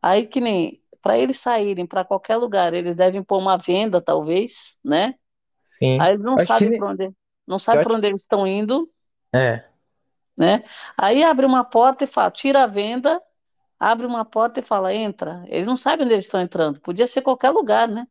Aí 0.02 0.26
que 0.26 0.40
nem 0.40 0.82
para 1.02 1.18
eles 1.18 1.38
saírem 1.40 1.86
para 1.86 2.04
qualquer 2.04 2.36
lugar, 2.36 2.74
eles 2.74 2.94
devem 2.96 3.22
pôr 3.22 3.38
uma 3.38 3.56
venda, 3.58 4.00
talvez, 4.02 4.76
né? 4.84 5.14
sim. 5.64 5.98
Aí 5.98 6.12
eles 6.12 6.24
não 6.24 6.38
Acho 6.38 6.54
que, 6.54 6.66
sabem 6.66 6.70
ne- 6.70 6.78
para 6.78 6.88
onde, 6.92 7.10
não 7.46 7.58
sabem 7.58 7.82
para 7.82 7.94
acho, 7.94 7.96
onde 7.96 8.06
eles 8.08 8.22
estão 8.22 8.46
indo, 8.46 8.88
é, 9.34 9.68
né? 10.36 10.62
Aí 10.96 11.22
abre 11.22 11.44
uma 11.46 11.64
porta 11.64 12.04
e 12.04 12.06
fala, 12.06 12.30
tira 12.30 12.64
a 12.64 12.66
venda, 12.66 13.20
abre 13.78 14.06
uma 14.06 14.24
porta 14.24 14.60
e 14.60 14.64
fala, 14.64 14.94
entra. 14.94 15.44
Eles 15.48 15.66
não 15.66 15.76
sabem 15.76 16.04
onde 16.06 16.14
eles 16.14 16.26
estão 16.26 16.40
entrando. 16.40 16.80
Podia 16.80 17.06
ser 17.08 17.22
qualquer 17.22 17.50
lugar, 17.50 17.88
né? 17.88 18.06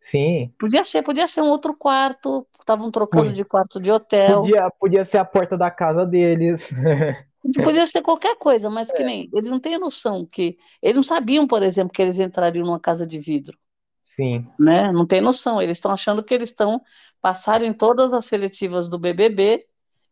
sim. 0.00 0.54
Podia 0.60 0.84
ser, 0.84 1.02
podia 1.02 1.26
ser 1.28 1.40
um 1.42 1.48
outro 1.48 1.76
quarto. 1.76 2.46
Estavam 2.60 2.90
trocando 2.90 3.32
de 3.32 3.44
quarto 3.44 3.80
de 3.80 3.90
hotel. 3.90 4.54
Podia, 4.54 4.70
podia 4.78 5.04
ser 5.04 5.18
a 5.18 5.24
porta 5.24 5.56
da 5.56 5.70
casa 5.70 6.06
deles. 6.06 6.70
Podia 7.62 7.86
ser 7.86 8.02
qualquer 8.02 8.36
coisa, 8.36 8.68
mas 8.68 8.90
que 8.92 9.02
nem 9.02 9.28
eles 9.32 9.50
não 9.50 9.60
têm 9.60 9.78
noção 9.78 10.26
que 10.26 10.58
eles 10.82 10.96
não 10.96 11.02
sabiam, 11.02 11.46
por 11.46 11.62
exemplo, 11.62 11.92
que 11.92 12.02
eles 12.02 12.18
entrariam 12.18 12.66
numa 12.66 12.80
casa 12.80 13.06
de 13.06 13.18
vidro. 13.18 13.58
Sim, 14.02 14.46
né? 14.58 14.90
Não 14.92 15.06
tem 15.06 15.20
noção. 15.20 15.62
Eles 15.62 15.78
estão 15.78 15.92
achando 15.92 16.22
que 16.22 16.34
eles 16.34 16.50
estão 16.50 16.82
passaram 17.20 17.64
em 17.64 17.72
todas 17.72 18.12
as 18.12 18.24
seletivas 18.26 18.88
do 18.88 18.98
BBB 18.98 19.66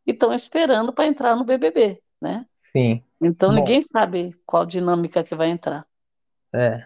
e 0.06 0.12
estão 0.12 0.32
esperando 0.32 0.92
para 0.92 1.06
entrar 1.06 1.36
no 1.36 1.44
BBB, 1.44 2.00
né? 2.20 2.46
sim. 2.58 3.02
Então 3.20 3.50
Bom, 3.50 3.56
ninguém 3.56 3.82
sabe 3.82 4.34
qual 4.44 4.66
dinâmica 4.66 5.24
que 5.24 5.34
vai 5.34 5.50
entrar. 5.50 5.86
é. 6.52 6.84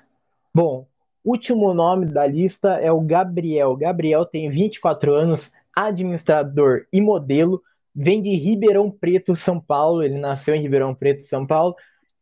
Bom, 0.54 0.86
último 1.24 1.72
nome 1.72 2.06
da 2.06 2.26
lista 2.26 2.74
é 2.80 2.90
o 2.90 3.00
Gabriel. 3.00 3.76
Gabriel 3.76 4.26
tem 4.26 4.48
24 4.48 5.14
anos, 5.14 5.52
administrador 5.74 6.86
e 6.92 7.00
modelo, 7.00 7.62
vem 8.02 8.22
de 8.22 8.34
Ribeirão 8.34 8.90
Preto, 8.90 9.36
São 9.36 9.60
Paulo. 9.60 10.02
Ele 10.02 10.18
nasceu 10.18 10.54
em 10.54 10.62
Ribeirão 10.62 10.94
Preto, 10.94 11.22
São 11.22 11.46
Paulo. 11.46 11.74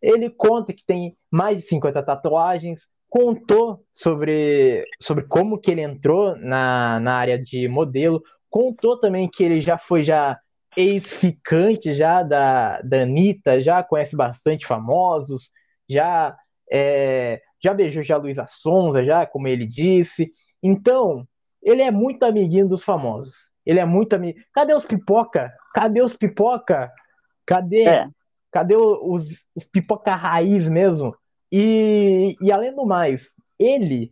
Ele 0.02 0.28
conta 0.28 0.72
que 0.72 0.84
tem 0.84 1.16
mais 1.30 1.58
de 1.58 1.62
50 1.64 2.02
tatuagens, 2.02 2.80
contou 3.08 3.84
sobre, 3.92 4.84
sobre 5.00 5.24
como 5.26 5.58
que 5.58 5.70
ele 5.70 5.82
entrou 5.82 6.36
na, 6.36 7.00
na 7.00 7.14
área 7.14 7.38
de 7.42 7.68
modelo, 7.68 8.22
contou 8.50 8.98
também 8.98 9.28
que 9.28 9.42
ele 9.42 9.60
já 9.60 9.78
foi 9.78 10.02
já 10.04 10.38
ex-ficante 10.76 11.92
já 11.92 12.22
da, 12.22 12.80
da 12.82 13.02
Anitta, 13.02 13.60
já 13.60 13.82
conhece 13.82 14.16
bastante 14.16 14.66
famosos, 14.66 15.50
já 15.88 16.36
é, 16.70 17.40
já 17.62 17.72
beijou 17.72 18.02
já 18.02 18.16
Luísa 18.16 18.46
Sonza, 18.48 19.04
já, 19.04 19.26
como 19.26 19.48
ele 19.48 19.66
disse. 19.66 20.30
Então, 20.62 21.26
ele 21.62 21.82
é 21.82 21.90
muito 21.90 22.24
amiguinho 22.24 22.68
dos 22.68 22.84
famosos. 22.84 23.47
Ele 23.68 23.78
é 23.78 23.84
muito 23.84 24.14
amigo. 24.14 24.40
Cadê 24.54 24.72
os 24.74 24.86
pipoca? 24.86 25.52
Cadê 25.74 26.02
os 26.02 26.16
pipoca? 26.16 26.90
Cadê? 27.46 27.84
É, 27.86 28.08
Cadê 28.50 28.74
os, 28.74 29.44
os 29.54 29.64
pipoca 29.70 30.14
raiz 30.14 30.66
mesmo? 30.66 31.14
E, 31.52 32.34
e 32.40 32.50
além 32.50 32.74
do 32.74 32.86
mais, 32.86 33.34
ele 33.58 34.10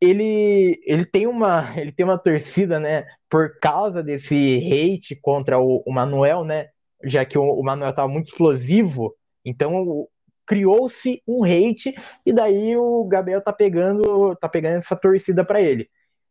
ele 0.00 0.80
ele 0.84 1.04
tem 1.04 1.26
uma 1.26 1.64
ele 1.76 1.90
tem 1.90 2.04
uma 2.04 2.18
torcida, 2.18 2.78
né, 2.78 3.04
por 3.28 3.58
causa 3.58 4.00
desse 4.00 4.58
hate 4.72 5.16
contra 5.16 5.58
o, 5.58 5.82
o 5.84 5.92
Manuel, 5.92 6.44
né? 6.44 6.68
Já 7.02 7.24
que 7.24 7.36
o, 7.36 7.42
o 7.42 7.64
Manuel 7.64 7.90
estava 7.90 8.06
muito 8.06 8.28
explosivo, 8.28 9.12
então 9.44 10.06
criou-se 10.46 11.20
um 11.26 11.42
hate 11.42 11.94
e 12.24 12.32
daí 12.32 12.76
o 12.76 13.04
Gabriel 13.06 13.42
tá 13.42 13.52
pegando 13.52 14.36
tá 14.36 14.48
pegando 14.48 14.78
essa 14.78 14.94
torcida 14.94 15.44
para 15.44 15.60
ele. 15.60 15.88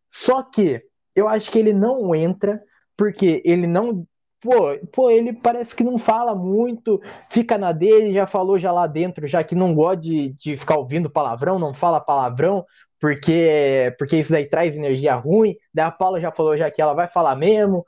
Só 0.10 0.44
que 0.44 0.82
eu 1.16 1.28
acho 1.28 1.52
que 1.52 1.60
ele 1.60 1.74
não 1.74 2.14
entra 2.16 2.62
porque 2.98 3.42
ele 3.46 3.68
não 3.68 4.06
Pô, 4.44 4.78
pô, 4.92 5.10
ele 5.10 5.32
parece 5.32 5.74
que 5.74 5.86
não 5.86 5.98
fala 5.98 6.36
muito, 6.36 7.02
fica 7.30 7.58
na 7.58 7.72
dele, 7.72 8.12
já 8.12 8.28
falou 8.28 8.60
já 8.60 8.74
lá 8.74 8.86
dentro, 8.88 9.26
já 9.26 9.42
que 9.42 9.56
não 9.56 9.74
gosta 9.74 10.02
de, 10.02 10.34
de 10.34 10.58
ficar 10.58 10.78
ouvindo 10.78 11.10
palavrão, 11.10 11.58
não 11.58 11.74
fala 11.74 12.02
palavrão, 12.02 12.66
porque 13.00 13.94
porque 13.98 14.18
isso 14.18 14.32
daí 14.32 14.46
traz 14.46 14.76
energia 14.76 15.16
ruim. 15.16 15.56
Daí 15.74 15.86
a 15.86 15.92
Paula 15.92 16.20
já 16.20 16.32
falou 16.32 16.58
já 16.58 16.70
que 16.72 16.82
ela 16.82 16.94
vai 16.94 17.08
falar 17.08 17.36
mesmo. 17.38 17.86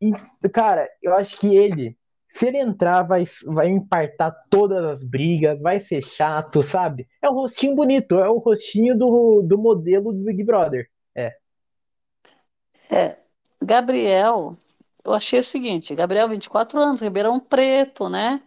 E, 0.00 0.12
cara, 0.50 0.88
eu 1.02 1.14
acho 1.14 1.38
que 1.38 1.54
ele, 1.56 1.96
se 2.28 2.46
ele 2.46 2.58
entrar, 2.58 3.02
vai, 3.02 3.24
vai 3.46 3.68
empartar 3.68 4.32
todas 4.50 4.84
as 4.84 5.02
brigas, 5.02 5.60
vai 5.60 5.80
ser 5.80 6.02
chato, 6.02 6.62
sabe? 6.62 7.08
É 7.22 7.28
o 7.28 7.34
rostinho 7.34 7.74
bonito, 7.74 8.16
é 8.18 8.28
o 8.28 8.38
rostinho 8.38 8.96
do, 8.96 9.42
do 9.42 9.58
modelo 9.58 10.12
do 10.12 10.24
Big 10.24 10.44
Brother. 10.44 10.88
É, 11.16 11.32
é. 12.90 13.18
Gabriel, 13.62 14.56
eu 15.04 15.12
achei 15.12 15.40
o 15.40 15.44
seguinte, 15.44 15.94
Gabriel, 15.94 16.28
24 16.28 16.78
anos, 16.80 17.00
Ribeirão 17.00 17.40
Preto, 17.40 18.08
né? 18.08 18.42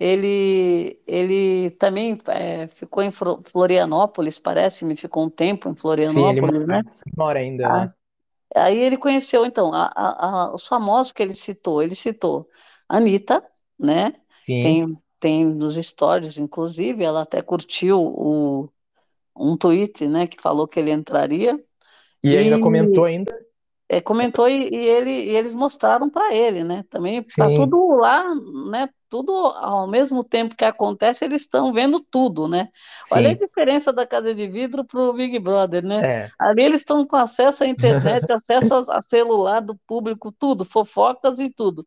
Ele, 0.00 1.00
ele 1.06 1.70
também 1.72 2.18
é, 2.28 2.66
ficou 2.68 3.02
em 3.02 3.10
Florianópolis, 3.12 4.38
parece-me, 4.38 4.96
ficou 4.96 5.24
um 5.26 5.30
tempo 5.30 5.68
em 5.68 5.74
sim, 6.04 6.22
ele 6.26 6.40
Florianópolis, 6.42 6.66
né? 6.66 6.82
mora, 7.16 7.38
ainda 7.40 7.68
lá. 7.68 7.88
Aí 8.56 8.78
ele 8.78 8.96
conheceu, 8.96 9.44
então, 9.44 9.72
a- 9.74 9.92
a- 9.94 10.44
a- 10.46 10.54
os 10.54 10.66
famosos 10.66 11.12
que 11.12 11.22
ele 11.22 11.34
citou. 11.34 11.82
Ele 11.82 11.94
citou 11.94 12.48
Anitta, 12.88 13.44
né? 13.78 14.14
Sim, 14.46 14.62
Tem, 14.62 14.98
tem 15.20 15.44
nos 15.44 15.74
stories, 15.76 16.38
inclusive, 16.38 17.04
ela 17.04 17.22
até 17.22 17.42
curtiu 17.42 18.00
o, 18.00 18.68
um 19.36 19.56
tweet, 19.56 20.06
né, 20.06 20.26
que 20.26 20.40
falou 20.40 20.68
que 20.68 20.80
ele 20.80 20.90
entraria. 20.92 21.62
E, 22.22 22.30
e 22.30 22.36
ainda 22.36 22.58
comentou 22.60 23.04
ainda 23.04 23.32
é, 23.88 24.00
comentou 24.00 24.46
e, 24.46 24.68
e, 24.70 24.76
ele, 24.76 25.10
e 25.10 25.30
eles 25.30 25.54
mostraram 25.54 26.10
para 26.10 26.34
ele, 26.34 26.62
né? 26.62 26.84
Também 26.90 27.20
está 27.20 27.46
tudo 27.46 27.96
lá, 27.96 28.22
né? 28.70 28.88
Tudo 29.08 29.32
ao 29.32 29.88
mesmo 29.88 30.22
tempo 30.22 30.54
que 30.54 30.64
acontece, 30.64 31.24
eles 31.24 31.40
estão 31.40 31.72
vendo 31.72 31.98
tudo, 31.98 32.46
né? 32.46 32.68
Sim. 33.06 33.14
Olha 33.14 33.30
a 33.30 33.34
diferença 33.34 33.90
da 33.90 34.06
casa 34.06 34.34
de 34.34 34.46
vidro 34.46 34.84
para 34.84 35.00
o 35.00 35.14
Big 35.14 35.38
Brother, 35.38 35.82
né? 35.82 36.00
É. 36.04 36.30
Ali 36.38 36.62
eles 36.62 36.82
estão 36.82 37.06
com 37.06 37.16
acesso 37.16 37.64
à 37.64 37.66
internet, 37.66 38.30
acesso 38.30 38.74
a, 38.74 38.98
a, 38.98 39.00
celular 39.00 39.60
do 39.60 39.74
público, 39.86 40.30
tudo, 40.30 40.66
fofocas 40.66 41.38
e 41.38 41.48
tudo. 41.48 41.86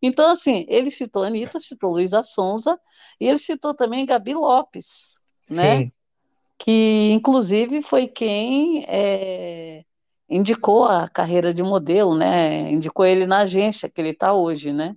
Então, 0.00 0.30
assim, 0.30 0.64
ele 0.68 0.90
citou 0.90 1.22
a 1.22 1.26
Anitta, 1.26 1.60
citou 1.60 1.92
Luísa 1.92 2.22
Sonza, 2.22 2.78
e 3.20 3.28
ele 3.28 3.38
citou 3.38 3.74
também 3.74 4.06
Gabi 4.06 4.32
Lopes, 4.32 5.18
né? 5.50 5.78
Sim. 5.78 5.92
Que, 6.58 7.10
inclusive, 7.12 7.82
foi 7.82 8.06
quem 8.06 8.82
é, 8.88 9.84
indicou 10.28 10.84
a 10.84 11.08
carreira 11.08 11.52
de 11.54 11.62
modelo, 11.62 12.16
né? 12.16 12.70
Indicou 12.70 13.04
ele 13.06 13.26
na 13.26 13.40
agência 13.40 13.88
que 13.88 14.00
ele 14.00 14.10
está 14.10 14.32
hoje, 14.34 14.72
né? 14.72 14.96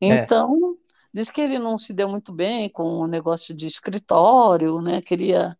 É. 0.00 0.08
Então, 0.08 0.54
é. 0.54 0.92
diz 1.14 1.30
que 1.30 1.40
ele 1.40 1.58
não 1.58 1.78
se 1.78 1.92
deu 1.92 2.08
muito 2.08 2.32
bem 2.32 2.68
com 2.70 2.84
o 2.98 3.06
negócio 3.06 3.54
de 3.54 3.66
escritório, 3.66 4.80
né? 4.80 5.00
Queria. 5.00 5.56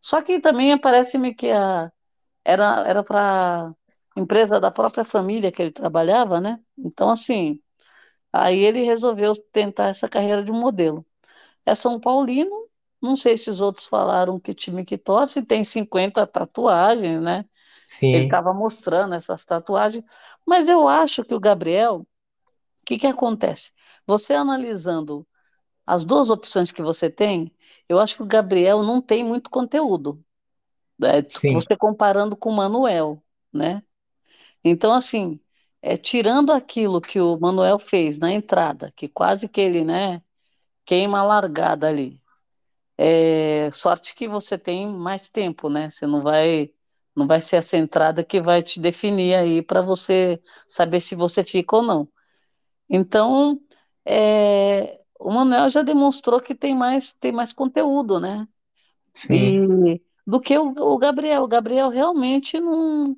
Só 0.00 0.22
que 0.22 0.40
também 0.40 0.76
parece-me 0.78 1.34
que 1.34 1.50
a... 1.50 1.90
era 2.44 2.84
era 2.86 3.02
para 3.02 3.74
empresa 4.16 4.60
da 4.60 4.70
própria 4.70 5.04
família 5.04 5.50
que 5.52 5.62
ele 5.62 5.72
trabalhava, 5.72 6.40
né? 6.40 6.60
Então, 6.78 7.10
assim, 7.10 7.58
aí 8.32 8.58
ele 8.60 8.84
resolveu 8.84 9.32
tentar 9.52 9.88
essa 9.88 10.08
carreira 10.08 10.44
de 10.44 10.52
modelo. 10.52 11.04
É 11.66 11.74
São 11.74 12.00
Paulino, 12.00 12.68
não 13.02 13.16
sei 13.16 13.36
se 13.38 13.50
os 13.50 13.60
outros 13.60 13.86
falaram 13.86 14.40
que 14.40 14.54
time 14.54 14.84
que 14.84 14.98
torce, 14.98 15.42
tem 15.42 15.64
50 15.64 16.26
tatuagens, 16.26 17.20
né? 17.22 17.44
Sim. 17.84 18.14
Ele 18.14 18.24
estava 18.24 18.52
mostrando 18.52 19.14
essas 19.14 19.44
tatuagens. 19.44 20.04
Mas 20.46 20.68
eu 20.68 20.88
acho 20.88 21.24
que 21.24 21.34
o 21.34 21.40
Gabriel, 21.40 22.00
o 22.00 22.06
que, 22.84 22.98
que 22.98 23.06
acontece? 23.06 23.72
Você 24.06 24.34
analisando 24.34 25.26
as 25.86 26.04
duas 26.04 26.30
opções 26.30 26.72
que 26.72 26.82
você 26.82 27.10
tem, 27.10 27.52
eu 27.88 27.98
acho 27.98 28.16
que 28.16 28.22
o 28.22 28.26
Gabriel 28.26 28.82
não 28.82 29.02
tem 29.02 29.24
muito 29.24 29.50
conteúdo. 29.50 30.22
Né? 30.98 31.22
Você 31.52 31.76
comparando 31.76 32.36
com 32.36 32.50
o 32.50 32.56
Manuel, 32.56 33.22
né? 33.52 33.82
Então, 34.62 34.92
assim, 34.92 35.38
é, 35.82 35.96
tirando 35.96 36.50
aquilo 36.50 37.00
que 37.00 37.20
o 37.20 37.38
Manuel 37.38 37.78
fez 37.78 38.18
na 38.18 38.32
entrada, 38.32 38.90
que 38.96 39.08
quase 39.08 39.48
que 39.48 39.60
ele, 39.60 39.84
né, 39.84 40.22
queima 40.84 41.20
a 41.20 41.22
largada 41.22 41.88
ali. 41.88 42.20
É, 42.96 43.70
sorte 43.72 44.14
que 44.14 44.28
você 44.28 44.56
tem 44.56 44.86
mais 44.86 45.28
tempo, 45.28 45.68
né? 45.68 45.90
Você 45.90 46.06
não 46.06 46.22
vai 46.22 46.72
não 47.14 47.26
vai 47.26 47.40
ser 47.40 47.56
essa 47.56 47.76
entrada 47.76 48.24
que 48.24 48.40
vai 48.40 48.62
te 48.62 48.80
definir 48.80 49.34
aí 49.34 49.62
para 49.62 49.82
você 49.82 50.40
saber 50.66 51.00
se 51.00 51.14
você 51.14 51.44
fica 51.44 51.76
ou 51.76 51.82
não. 51.82 52.08
Então, 52.88 53.60
é, 54.04 55.00
o 55.18 55.30
Manuel 55.30 55.68
já 55.70 55.82
demonstrou 55.82 56.40
que 56.40 56.54
tem 56.54 56.74
mais, 56.74 57.12
tem 57.12 57.32
mais 57.32 57.52
conteúdo, 57.52 58.20
né? 58.20 58.46
Sim. 59.12 59.94
E, 59.94 60.02
do 60.26 60.40
que 60.40 60.56
o, 60.58 60.68
o 60.76 60.98
Gabriel. 60.98 61.42
O 61.42 61.48
Gabriel 61.48 61.88
realmente 61.88 62.60
não, 62.60 63.16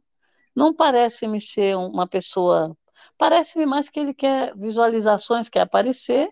não 0.54 0.74
parece 0.74 1.26
me 1.26 1.40
ser 1.40 1.76
uma 1.76 2.06
pessoa. 2.06 2.76
Parece-me 3.18 3.66
mais 3.66 3.88
que 3.88 4.00
ele 4.00 4.14
quer 4.14 4.56
visualizações, 4.56 5.48
quer 5.48 5.60
aparecer, 5.60 6.28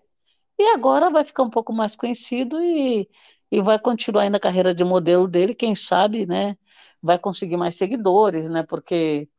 e 0.57 0.63
agora 0.73 1.09
vai 1.09 1.25
ficar 1.25 1.43
um 1.43 1.49
pouco 1.49 1.73
mais 1.73 1.95
conhecido 1.95 2.61
e, 2.61 3.09
e 3.51 3.61
vai 3.61 3.79
continuar 3.79 4.23
ainda 4.23 4.37
a 4.37 4.39
carreira 4.39 4.73
de 4.73 4.83
modelo 4.83 5.27
dele, 5.27 5.55
quem 5.55 5.75
sabe, 5.75 6.25
né? 6.25 6.57
Vai 7.05 7.19
conseguir 7.19 7.57
mais 7.57 7.75
seguidores, 7.77 8.49
né? 8.49 8.63
Porque 8.63 9.29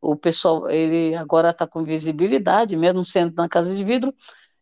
o 0.00 0.16
pessoal, 0.16 0.70
ele 0.70 1.14
agora 1.16 1.50
está 1.50 1.66
com 1.66 1.84
visibilidade, 1.84 2.76
mesmo 2.76 3.04
sendo 3.04 3.34
na 3.36 3.48
casa 3.48 3.74
de 3.76 3.84
vidro. 3.84 4.14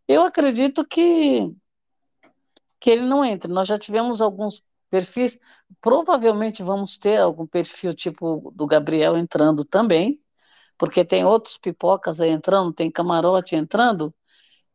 Eu 0.08 0.22
acredito 0.24 0.84
que 0.86 1.52
que 2.80 2.90
ele 2.90 3.02
não 3.02 3.24
entre. 3.24 3.52
Nós 3.52 3.68
já 3.68 3.78
tivemos 3.78 4.20
alguns 4.20 4.62
perfis, 4.90 5.38
provavelmente 5.80 6.62
vamos 6.62 6.96
ter 6.96 7.18
algum 7.18 7.46
perfil 7.46 7.94
tipo 7.94 8.52
do 8.54 8.66
Gabriel 8.66 9.16
entrando 9.16 9.64
também, 9.64 10.20
porque 10.78 11.04
tem 11.04 11.24
outros 11.24 11.58
pipocas 11.58 12.20
aí 12.20 12.30
entrando, 12.30 12.72
tem 12.72 12.90
camarote 12.90 13.56
entrando. 13.56 14.14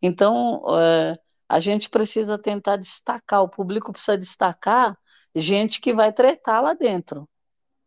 Então, 0.02 0.64
é, 0.80 1.16
a 1.50 1.60
gente 1.60 1.90
precisa 1.90 2.38
tentar 2.38 2.78
destacar, 2.78 3.42
o 3.44 3.50
público 3.50 3.92
precisa 3.92 4.18
destacar 4.18 4.98
gente 5.36 5.82
que 5.82 5.94
vai 5.94 6.12
tretar 6.14 6.62
lá 6.62 6.74
dentro. 6.74 7.28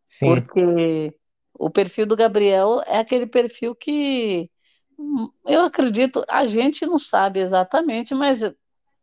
Sim. 0.07 0.35
Porque 0.35 1.13
o 1.53 1.69
perfil 1.69 2.05
do 2.05 2.15
Gabriel 2.15 2.81
é 2.85 2.99
aquele 2.99 3.27
perfil 3.27 3.75
que 3.75 4.49
hum, 4.97 5.29
eu 5.45 5.61
acredito, 5.61 6.23
a 6.27 6.45
gente 6.45 6.85
não 6.85 6.97
sabe 6.97 7.39
exatamente, 7.39 8.15
mas 8.15 8.41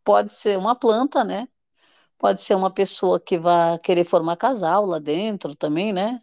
pode 0.02 0.32
ser 0.32 0.58
uma 0.58 0.74
planta, 0.74 1.24
né? 1.24 1.48
Pode 2.18 2.42
ser 2.42 2.54
uma 2.54 2.70
pessoa 2.70 3.20
que 3.20 3.38
vai 3.38 3.78
querer 3.78 4.04
formar 4.04 4.36
casal 4.36 4.86
lá 4.86 4.98
dentro 4.98 5.54
também, 5.54 5.92
né? 5.92 6.20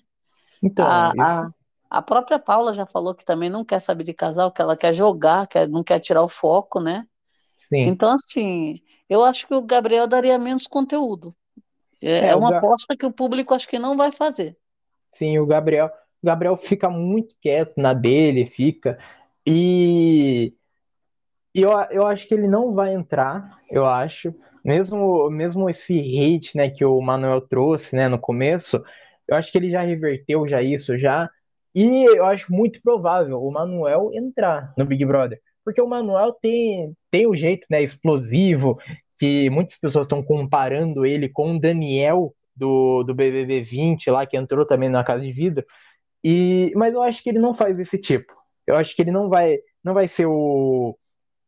Então, 0.61 0.85
a, 0.85 1.11
isso... 1.15 1.53
a, 1.89 1.97
a, 1.97 2.01
própria 2.01 2.39
Paula 2.39 2.73
já 2.73 2.85
falou 2.85 3.13
que 3.13 3.25
também 3.25 3.49
não 3.49 3.65
quer 3.65 3.79
saber 3.79 4.03
de 4.03 4.13
casal, 4.13 4.51
que 4.51 4.61
ela 4.61 4.77
quer 4.77 4.93
jogar, 4.93 5.47
quer, 5.47 5.67
não 5.67 5.83
quer 5.83 5.99
tirar 5.99 6.23
o 6.23 6.29
foco, 6.29 6.79
né? 6.79 7.05
Sim. 7.57 7.87
Então, 7.87 8.13
assim, 8.13 8.81
eu 9.09 9.23
acho 9.23 9.47
que 9.47 9.53
o 9.53 9.61
Gabriel 9.61 10.07
daria 10.07 10.37
menos 10.39 10.67
conteúdo. 10.67 11.35
É, 12.01 12.11
é, 12.11 12.27
é 12.29 12.35
uma 12.35 12.57
aposta 12.57 12.95
que 12.95 13.05
o 13.05 13.11
público 13.11 13.53
acho 13.53 13.67
que 13.67 13.77
não 13.77 13.95
vai 13.95 14.11
fazer. 14.11 14.57
Sim, 15.11 15.37
o 15.39 15.45
Gabriel, 15.45 15.87
o 16.21 16.25
Gabriel 16.27 16.55
fica 16.57 16.89
muito 16.89 17.35
quieto 17.41 17.73
na 17.77 17.93
dele, 17.93 18.45
fica. 18.45 18.97
E, 19.45 20.53
e 21.53 21.61
eu, 21.61 21.71
eu 21.91 22.05
acho 22.05 22.27
que 22.27 22.33
ele 22.33 22.47
não 22.47 22.73
vai 22.73 22.93
entrar, 22.93 23.59
eu 23.69 23.85
acho. 23.85 24.33
Mesmo, 24.63 25.29
mesmo 25.29 25.69
esse 25.69 25.97
hate, 25.97 26.55
né, 26.55 26.69
que 26.69 26.85
o 26.85 27.01
Manuel 27.01 27.41
trouxe, 27.41 27.95
né, 27.95 28.07
no 28.07 28.19
começo, 28.19 28.83
eu 29.27 29.35
acho 29.35 29.51
que 29.51 29.57
ele 29.57 29.71
já 29.71 29.81
reverteu 29.81 30.47
já 30.47 30.61
isso 30.61 30.97
já. 30.97 31.29
E 31.73 32.05
eu 32.05 32.25
acho 32.25 32.53
muito 32.53 32.81
provável 32.81 33.41
o 33.41 33.51
Manuel 33.51 34.11
entrar 34.13 34.73
no 34.77 34.85
Big 34.85 35.05
Brother. 35.05 35.41
Porque 35.63 35.81
o 35.81 35.87
Manuel 35.87 36.33
tem, 36.33 36.95
tem 37.09 37.27
o 37.27 37.35
jeito, 37.35 37.65
né, 37.69 37.81
explosivo, 37.81 38.77
que 39.19 39.49
muitas 39.49 39.77
pessoas 39.77 40.05
estão 40.05 40.23
comparando 40.23 41.05
ele 41.05 41.29
com 41.29 41.55
o 41.55 41.59
Daniel 41.59 42.33
do, 42.61 43.03
do 43.03 43.15
BBB 43.15 43.63
20 43.63 44.11
lá, 44.11 44.23
que 44.23 44.37
entrou 44.37 44.63
também 44.65 44.87
na 44.87 45.03
Casa 45.03 45.23
de 45.23 45.31
Vidro. 45.31 45.65
E, 46.23 46.71
mas 46.75 46.93
eu 46.93 47.01
acho 47.01 47.23
que 47.23 47.29
ele 47.29 47.39
não 47.39 47.55
faz 47.55 47.79
esse 47.79 47.97
tipo. 47.97 48.31
Eu 48.67 48.75
acho 48.75 48.95
que 48.95 49.01
ele 49.01 49.09
não 49.09 49.27
vai, 49.27 49.57
não 49.83 49.95
vai 49.95 50.07
ser 50.07 50.27
o, 50.27 50.95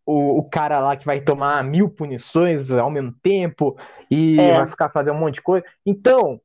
o, 0.04 0.39
o 0.39 0.49
cara 0.49 0.80
lá 0.80 0.97
que 0.97 1.06
vai 1.06 1.21
tomar 1.21 1.63
mil 1.63 1.88
punições 1.88 2.71
ao 2.71 2.89
mesmo 2.89 3.13
tempo 3.21 3.78
e 4.10 4.39
é. 4.39 4.58
vai 4.58 4.65
ficar 4.65 4.89
fazendo 4.89 5.15
um 5.15 5.19
monte 5.19 5.36
de 5.36 5.43
coisa. 5.43 5.63
Então, 5.86 6.41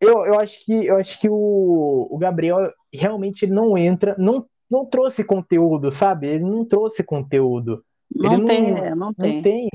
eu, 0.00 0.26
eu 0.26 0.40
acho 0.40 0.64
que 0.64 0.86
eu 0.86 0.96
acho 0.96 1.20
que 1.20 1.28
o, 1.28 2.08
o 2.10 2.18
Gabriel 2.18 2.72
realmente 2.92 3.44
ele 3.44 3.52
não 3.52 3.78
entra, 3.78 4.16
não, 4.18 4.44
não 4.68 4.84
trouxe 4.84 5.22
conteúdo, 5.22 5.92
sabe? 5.92 6.26
Ele 6.26 6.44
não 6.44 6.64
trouxe 6.64 7.04
conteúdo. 7.04 7.84
Não 8.12 8.34
ele 8.34 8.44
tem, 8.44 8.74
não, 8.74 8.96
não 8.96 9.14
tem. 9.14 9.36
Não 9.36 9.42
tem. 9.42 9.68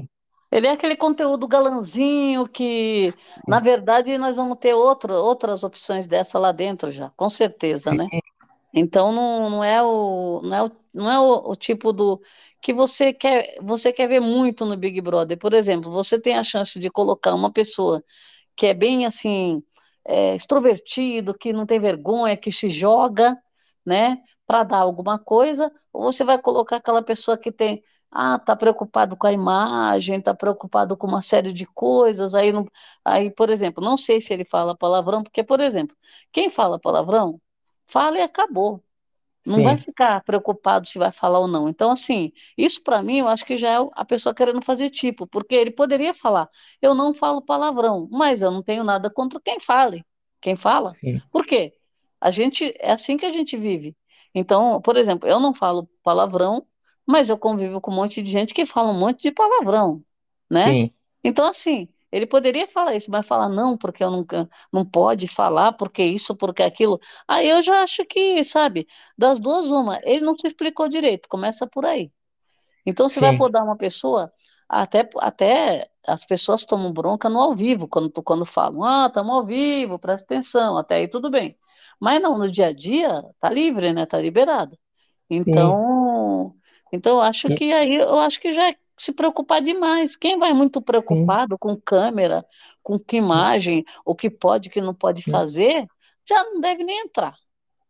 Ele 0.51 0.67
é 0.67 0.71
aquele 0.71 0.95
conteúdo 0.95 1.47
galanzinho 1.47 2.47
que, 2.47 3.13
na 3.47 3.59
verdade, 3.59 4.17
nós 4.17 4.37
vamos 4.37 4.57
ter 4.57 4.73
outro, 4.73 5.13
outras 5.13 5.63
opções 5.63 6.07
dessa 6.07 6.39
lá 6.39 6.51
dentro 6.51 6.91
já, 6.91 7.09
com 7.17 7.27
certeza, 7.27 7.93
né? 7.93 8.07
Sim. 8.09 8.15
né? 8.15 8.21
Então 8.73 9.11
não, 9.11 9.49
não 9.49 9.63
é 9.63 9.81
o 9.81 10.41
não 10.43 10.55
é 10.55 10.63
o, 10.63 10.71
não 10.93 11.11
é 11.11 11.19
o, 11.19 11.51
o, 11.51 11.55
tipo 11.55 11.91
do 11.91 12.21
que 12.61 12.73
você 12.73 13.13
quer 13.13 13.57
você 13.61 13.91
quer 13.91 14.07
ver 14.07 14.19
muito 14.19 14.65
no 14.65 14.77
Big 14.77 15.01
Brother. 15.01 15.37
Por 15.37 15.53
exemplo, 15.53 15.91
você 15.91 16.19
tem 16.19 16.37
a 16.37 16.43
chance 16.43 16.77
de 16.79 16.89
colocar 16.89 17.33
uma 17.33 17.51
pessoa 17.51 18.03
que 18.55 18.67
é 18.67 18.73
bem 18.73 19.05
assim 19.05 19.63
é, 20.05 20.35
extrovertido, 20.35 21.33
que 21.33 21.53
não 21.53 21.65
tem 21.65 21.79
vergonha, 21.79 22.37
que 22.37 22.51
se 22.51 22.69
joga, 22.69 23.37
né, 23.85 24.19
para 24.45 24.63
dar 24.63 24.79
alguma 24.79 25.19
coisa, 25.19 25.71
ou 25.91 26.03
você 26.11 26.23
vai 26.23 26.39
colocar 26.39 26.77
aquela 26.77 27.01
pessoa 27.01 27.37
que 27.37 27.51
tem 27.51 27.83
ah, 28.19 28.39
tá 28.39 28.55
preocupado 28.55 29.15
com 29.15 29.27
a 29.27 29.31
imagem, 29.31 30.19
tá 30.19 30.33
preocupado 30.33 30.97
com 30.97 31.05
uma 31.05 31.21
série 31.21 31.53
de 31.53 31.67
coisas. 31.67 32.33
Aí, 32.33 32.51
não, 32.51 32.65
aí, 33.05 33.29
por 33.29 33.51
exemplo, 33.51 33.83
não 33.83 33.95
sei 33.95 34.19
se 34.19 34.33
ele 34.33 34.43
fala 34.43 34.75
palavrão, 34.75 35.21
porque, 35.21 35.43
por 35.43 35.59
exemplo, 35.59 35.95
quem 36.31 36.49
fala 36.49 36.79
palavrão, 36.79 37.39
fala 37.85 38.17
e 38.17 38.21
acabou. 38.23 38.83
Não 39.45 39.57
Sim. 39.57 39.63
vai 39.63 39.77
ficar 39.77 40.23
preocupado 40.23 40.87
se 40.87 40.97
vai 40.97 41.11
falar 41.11 41.39
ou 41.39 41.47
não. 41.47 41.69
Então, 41.69 41.91
assim, 41.91 42.31
isso 42.57 42.81
para 42.83 43.03
mim 43.03 43.19
eu 43.19 43.27
acho 43.27 43.45
que 43.45 43.55
já 43.55 43.69
é 43.69 43.87
a 43.93 44.03
pessoa 44.03 44.33
querendo 44.33 44.61
fazer 44.63 44.89
tipo, 44.89 45.27
porque 45.27 45.53
ele 45.55 45.71
poderia 45.71 46.13
falar, 46.13 46.49
eu 46.81 46.95
não 46.95 47.13
falo 47.13 47.41
palavrão, 47.41 48.07
mas 48.11 48.41
eu 48.41 48.49
não 48.51 48.63
tenho 48.63 48.83
nada 48.83 49.11
contra 49.11 49.39
quem 49.39 49.59
fale. 49.59 50.03
Quem 50.41 50.55
fala? 50.55 50.93
Sim. 50.93 51.21
Por 51.31 51.45
quê? 51.45 51.73
A 52.19 52.31
gente, 52.31 52.73
é 52.79 52.91
assim 52.91 53.15
que 53.15 53.25
a 53.27 53.31
gente 53.31 53.55
vive. 53.55 53.95
Então, 54.33 54.81
por 54.81 54.97
exemplo, 54.97 55.29
eu 55.29 55.39
não 55.39 55.53
falo 55.53 55.87
palavrão, 56.03 56.65
mas 57.07 57.29
eu 57.29 57.37
convivo 57.37 57.81
com 57.81 57.91
um 57.91 57.95
monte 57.95 58.21
de 58.23 58.31
gente 58.31 58.53
que 58.53 58.65
fala 58.65 58.91
um 58.91 58.99
monte 58.99 59.21
de 59.23 59.31
palavrão, 59.31 60.03
né? 60.51 60.77
Sim. 60.77 60.93
Então, 61.23 61.45
assim, 61.45 61.89
Ele 62.11 62.25
poderia 62.27 62.67
falar 62.67 62.95
isso, 62.95 63.11
mas 63.11 63.27
falar 63.27 63.49
não, 63.49 63.77
porque 63.77 64.03
eu 64.03 64.11
nunca 64.11 64.49
não 64.71 64.85
pode 64.85 65.27
falar, 65.27 65.73
porque 65.73 66.03
isso, 66.03 66.35
porque 66.37 66.63
aquilo. 66.63 66.99
Aí 67.27 67.49
eu 67.49 67.61
já 67.61 67.83
acho 67.83 68.05
que, 68.05 68.43
sabe, 68.45 68.87
das 69.17 69.39
duas, 69.39 69.67
uma, 69.71 69.99
ele 70.03 70.21
não 70.25 70.37
se 70.37 70.47
explicou 70.47 70.87
direito, 70.89 71.27
começa 71.29 71.67
por 71.67 71.85
aí. 71.85 72.11
Então, 72.85 73.09
se 73.09 73.19
Sim. 73.19 73.21
vai 73.21 73.33
podar 73.33 73.63
uma 73.63 73.77
pessoa, 73.77 74.31
até, 74.69 75.09
até 75.19 75.89
as 76.07 76.25
pessoas 76.25 76.65
tomam 76.65 76.91
bronca 76.93 77.29
no 77.29 77.39
ao 77.41 77.55
vivo, 77.55 77.87
quando, 77.87 78.11
quando 78.23 78.45
falam, 78.45 78.83
ah, 78.83 79.07
estamos 79.07 79.33
ao 79.35 79.45
vivo, 79.45 79.99
presta 79.99 80.25
atenção, 80.25 80.77
até 80.77 80.95
aí 80.97 81.07
tudo 81.09 81.29
bem. 81.29 81.57
Mas 81.99 82.21
não, 82.21 82.37
no 82.37 82.49
dia 82.51 82.67
a 82.67 82.73
dia, 82.73 83.23
tá 83.39 83.49
livre, 83.49 83.93
né? 83.93 84.05
Tá 84.05 84.19
liberado. 84.19 84.77
Então. 85.29 86.56
Então 86.91 87.21
acho 87.21 87.47
que 87.55 87.71
aí 87.73 87.95
eu 87.95 88.19
acho 88.19 88.39
que 88.39 88.51
já 88.51 88.69
é 88.69 88.75
se 88.97 89.11
preocupar 89.11 89.61
demais. 89.61 90.15
Quem 90.15 90.39
vai 90.39 90.53
muito 90.53 90.81
preocupado 90.81 91.53
Sim. 91.53 91.57
com 91.59 91.77
câmera, 91.77 92.43
com 92.81 92.97
que 92.97 93.17
imagem, 93.17 93.85
o 94.03 94.15
que 94.15 94.29
pode, 94.29 94.69
o 94.69 94.71
que 94.71 94.81
não 94.81 94.93
pode 94.93 95.23
fazer, 95.23 95.85
já 96.27 96.43
não 96.43 96.59
deve 96.59 96.83
nem 96.83 97.01
entrar. 97.01 97.35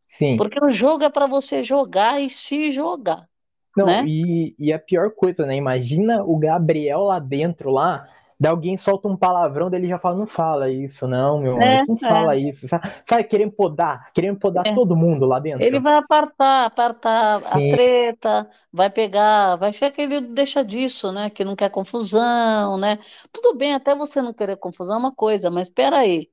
Sim. 0.10 0.36
Porque 0.36 0.64
o 0.64 0.70
jogo 0.70 1.04
é 1.04 1.10
para 1.10 1.28
você 1.28 1.64
jogar 1.64 2.22
e 2.22 2.30
se 2.30 2.72
jogar. 2.72 3.28
Não, 3.76 3.86
né? 3.86 4.04
e, 4.08 4.56
e 4.58 4.74
a 4.74 4.80
pior 4.80 5.12
coisa, 5.12 5.46
né? 5.46 5.56
Imagina 5.56 6.24
o 6.24 6.38
Gabriel 6.38 7.02
lá 7.02 7.20
dentro, 7.20 7.70
lá, 7.70 8.10
Daí 8.40 8.52
alguém 8.52 8.78
solta 8.78 9.08
um 9.08 9.18
palavrão, 9.18 9.68
dele 9.68 9.88
já 9.88 9.98
fala, 9.98 10.16
não 10.16 10.28
fala 10.28 10.70
isso, 10.70 11.08
não, 11.08 11.40
meu 11.40 11.60
é, 11.60 11.84
não 11.88 11.96
é. 11.96 12.00
fala 12.00 12.36
isso. 12.36 12.68
Sabe, 12.68 12.92
sabe, 13.04 13.24
querendo 13.24 13.52
podar, 13.52 14.12
querendo 14.14 14.38
podar 14.38 14.68
é. 14.68 14.76
todo 14.76 14.96
mundo 14.96 15.26
lá 15.26 15.40
dentro. 15.40 15.64
Ele 15.64 15.80
vai 15.80 15.96
apartar, 15.96 16.66
apartar 16.66 17.42
Sim. 17.42 17.72
a 17.72 17.76
treta, 17.76 18.50
vai 18.72 18.92
pegar, 18.92 19.56
vai 19.56 19.74
ser 19.74 19.86
aquele 19.86 20.22
deixa 20.22 20.64
disso, 20.64 21.12
né, 21.12 21.32
que 21.32 21.44
não 21.44 21.56
quer 21.56 21.72
confusão, 21.72 22.78
né. 22.78 23.00
Tudo 23.32 23.56
bem, 23.58 23.74
até 23.74 23.96
você 23.96 24.22
não 24.22 24.34
querer 24.34 24.58
confusão 24.58 24.98
é 24.98 25.00
uma 25.00 25.12
coisa, 25.12 25.50
mas 25.50 25.68
espera 25.68 25.98
aí, 25.98 26.30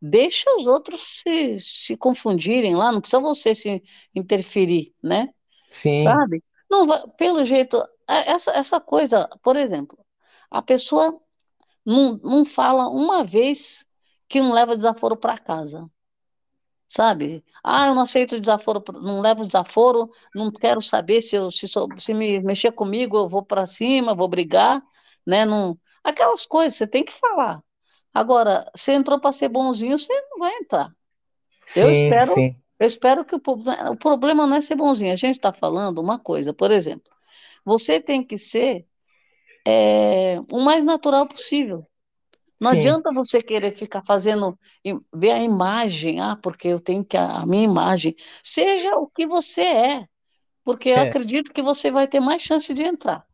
deixa 0.00 0.48
os 0.54 0.64
outros 0.64 1.22
se, 1.24 1.58
se 1.58 1.96
confundirem 1.96 2.76
lá, 2.76 2.92
não 2.92 3.00
precisa 3.00 3.20
você 3.20 3.52
se 3.52 3.82
interferir, 4.14 4.94
né, 5.02 5.28
Sim. 5.66 6.04
sabe? 6.04 6.40
Não, 6.70 6.86
pelo 7.16 7.44
jeito, 7.44 7.82
essa, 8.06 8.52
essa 8.52 8.80
coisa, 8.80 9.28
por 9.42 9.56
exemplo, 9.56 9.98
a 10.50 10.62
pessoa 10.62 11.18
não, 11.88 12.18
não 12.22 12.44
fala 12.44 12.86
uma 12.88 13.24
vez 13.24 13.82
que 14.28 14.40
não 14.40 14.52
leva 14.52 14.76
desaforo 14.76 15.16
para 15.16 15.38
casa. 15.38 15.88
Sabe? 16.86 17.42
Ah, 17.64 17.86
eu 17.86 17.94
não 17.94 18.02
aceito 18.02 18.38
desaforo, 18.38 18.84
não 19.00 19.20
levo 19.20 19.46
desaforo, 19.46 20.10
não 20.34 20.52
quero 20.52 20.82
saber 20.82 21.22
se, 21.22 21.36
eu, 21.36 21.50
se, 21.50 21.66
se 21.98 22.14
me 22.14 22.40
mexer 22.40 22.72
comigo, 22.72 23.16
eu 23.16 23.28
vou 23.28 23.42
para 23.42 23.64
cima, 23.64 24.14
vou 24.14 24.28
brigar, 24.28 24.82
né? 25.26 25.46
Não, 25.46 25.78
aquelas 26.04 26.44
coisas, 26.44 26.76
você 26.76 26.86
tem 26.86 27.04
que 27.04 27.12
falar. 27.12 27.62
Agora, 28.12 28.70
você 28.74 28.92
entrou 28.92 29.18
para 29.18 29.32
ser 29.32 29.48
bonzinho, 29.48 29.98
você 29.98 30.12
não 30.30 30.38
vai 30.38 30.54
entrar. 30.56 30.94
Sim, 31.64 31.80
eu 31.80 31.90
espero, 31.90 32.34
sim. 32.34 32.56
eu 32.78 32.86
espero 32.86 33.24
que 33.24 33.34
o, 33.34 33.40
o 33.92 33.96
problema 33.96 34.46
não 34.46 34.56
é 34.56 34.60
ser 34.60 34.76
bonzinho. 34.76 35.12
A 35.12 35.16
gente 35.16 35.36
está 35.36 35.52
falando 35.52 36.00
uma 36.00 36.18
coisa, 36.18 36.52
por 36.52 36.70
exemplo, 36.70 37.10
você 37.64 38.00
tem 38.00 38.22
que 38.22 38.36
ser 38.36 38.86
é, 39.70 40.40
o 40.50 40.60
mais 40.60 40.82
natural 40.82 41.28
possível. 41.28 41.86
Não 42.58 42.70
Sim. 42.70 42.78
adianta 42.78 43.12
você 43.12 43.42
querer 43.42 43.70
ficar 43.70 44.02
fazendo, 44.02 44.58
ver 45.14 45.32
a 45.32 45.42
imagem, 45.42 46.20
ah, 46.20 46.36
porque 46.42 46.68
eu 46.68 46.80
tenho 46.80 47.04
que 47.04 47.18
a, 47.18 47.40
a 47.40 47.46
minha 47.46 47.64
imagem. 47.64 48.16
Seja 48.42 48.96
o 48.96 49.06
que 49.06 49.26
você 49.26 49.60
é, 49.62 50.06
porque 50.64 50.88
eu 50.88 50.96
é. 50.96 51.02
acredito 51.02 51.52
que 51.52 51.62
você 51.62 51.90
vai 51.90 52.08
ter 52.08 52.18
mais 52.18 52.40
chance 52.40 52.72
de 52.72 52.82
entrar. 52.82 53.26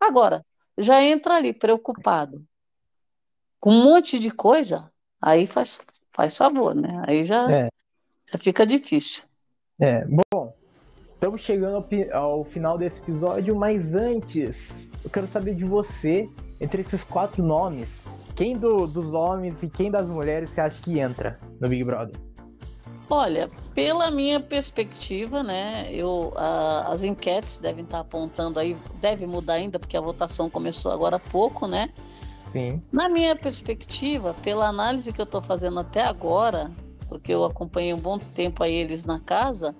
Agora, 0.00 0.46
já 0.78 1.02
entra 1.02 1.34
ali 1.34 1.52
preocupado 1.52 2.42
com 3.58 3.70
um 3.72 3.84
monte 3.84 4.20
de 4.20 4.30
coisa, 4.30 4.90
aí 5.20 5.48
faz, 5.48 5.80
faz 6.12 6.36
favor, 6.36 6.74
né? 6.76 7.02
Aí 7.06 7.24
já, 7.24 7.50
é. 7.50 7.68
já 8.30 8.38
fica 8.38 8.64
difícil. 8.64 9.24
É, 9.80 10.04
bom, 10.06 10.21
estamos 11.22 11.40
chegando 11.42 11.76
ao, 12.12 12.20
ao 12.20 12.44
final 12.44 12.76
desse 12.76 13.00
episódio, 13.00 13.54
mas 13.54 13.94
antes 13.94 14.88
eu 15.04 15.08
quero 15.08 15.28
saber 15.28 15.54
de 15.54 15.64
você, 15.64 16.28
entre 16.60 16.82
esses 16.82 17.04
quatro 17.04 17.44
nomes, 17.44 17.88
quem 18.34 18.58
do, 18.58 18.88
dos 18.88 19.14
homens 19.14 19.62
e 19.62 19.70
quem 19.70 19.88
das 19.88 20.08
mulheres 20.08 20.50
você 20.50 20.60
acha 20.60 20.82
que 20.82 20.98
entra 20.98 21.38
no 21.60 21.68
Big 21.68 21.84
Brother? 21.84 22.20
Olha, 23.08 23.48
pela 23.72 24.10
minha 24.10 24.40
perspectiva, 24.40 25.44
né, 25.44 25.88
eu, 25.92 26.32
a, 26.34 26.88
as 26.90 27.04
enquetes 27.04 27.56
devem 27.56 27.84
estar 27.84 28.00
apontando 28.00 28.58
aí, 28.58 28.76
deve 29.00 29.24
mudar 29.24 29.54
ainda, 29.54 29.78
porque 29.78 29.96
a 29.96 30.00
votação 30.00 30.50
começou 30.50 30.90
agora 30.90 31.16
há 31.16 31.20
pouco, 31.20 31.68
né? 31.68 31.90
Sim. 32.50 32.82
Na 32.90 33.08
minha 33.08 33.36
perspectiva, 33.36 34.34
pela 34.42 34.66
análise 34.66 35.12
que 35.12 35.20
eu 35.20 35.24
estou 35.24 35.40
fazendo 35.40 35.78
até 35.78 36.02
agora, 36.02 36.68
porque 37.08 37.32
eu 37.32 37.44
acompanhei 37.44 37.94
um 37.94 37.98
bom 37.98 38.18
tempo 38.18 38.64
aí 38.64 38.74
eles 38.74 39.04
na 39.04 39.20
casa, 39.20 39.72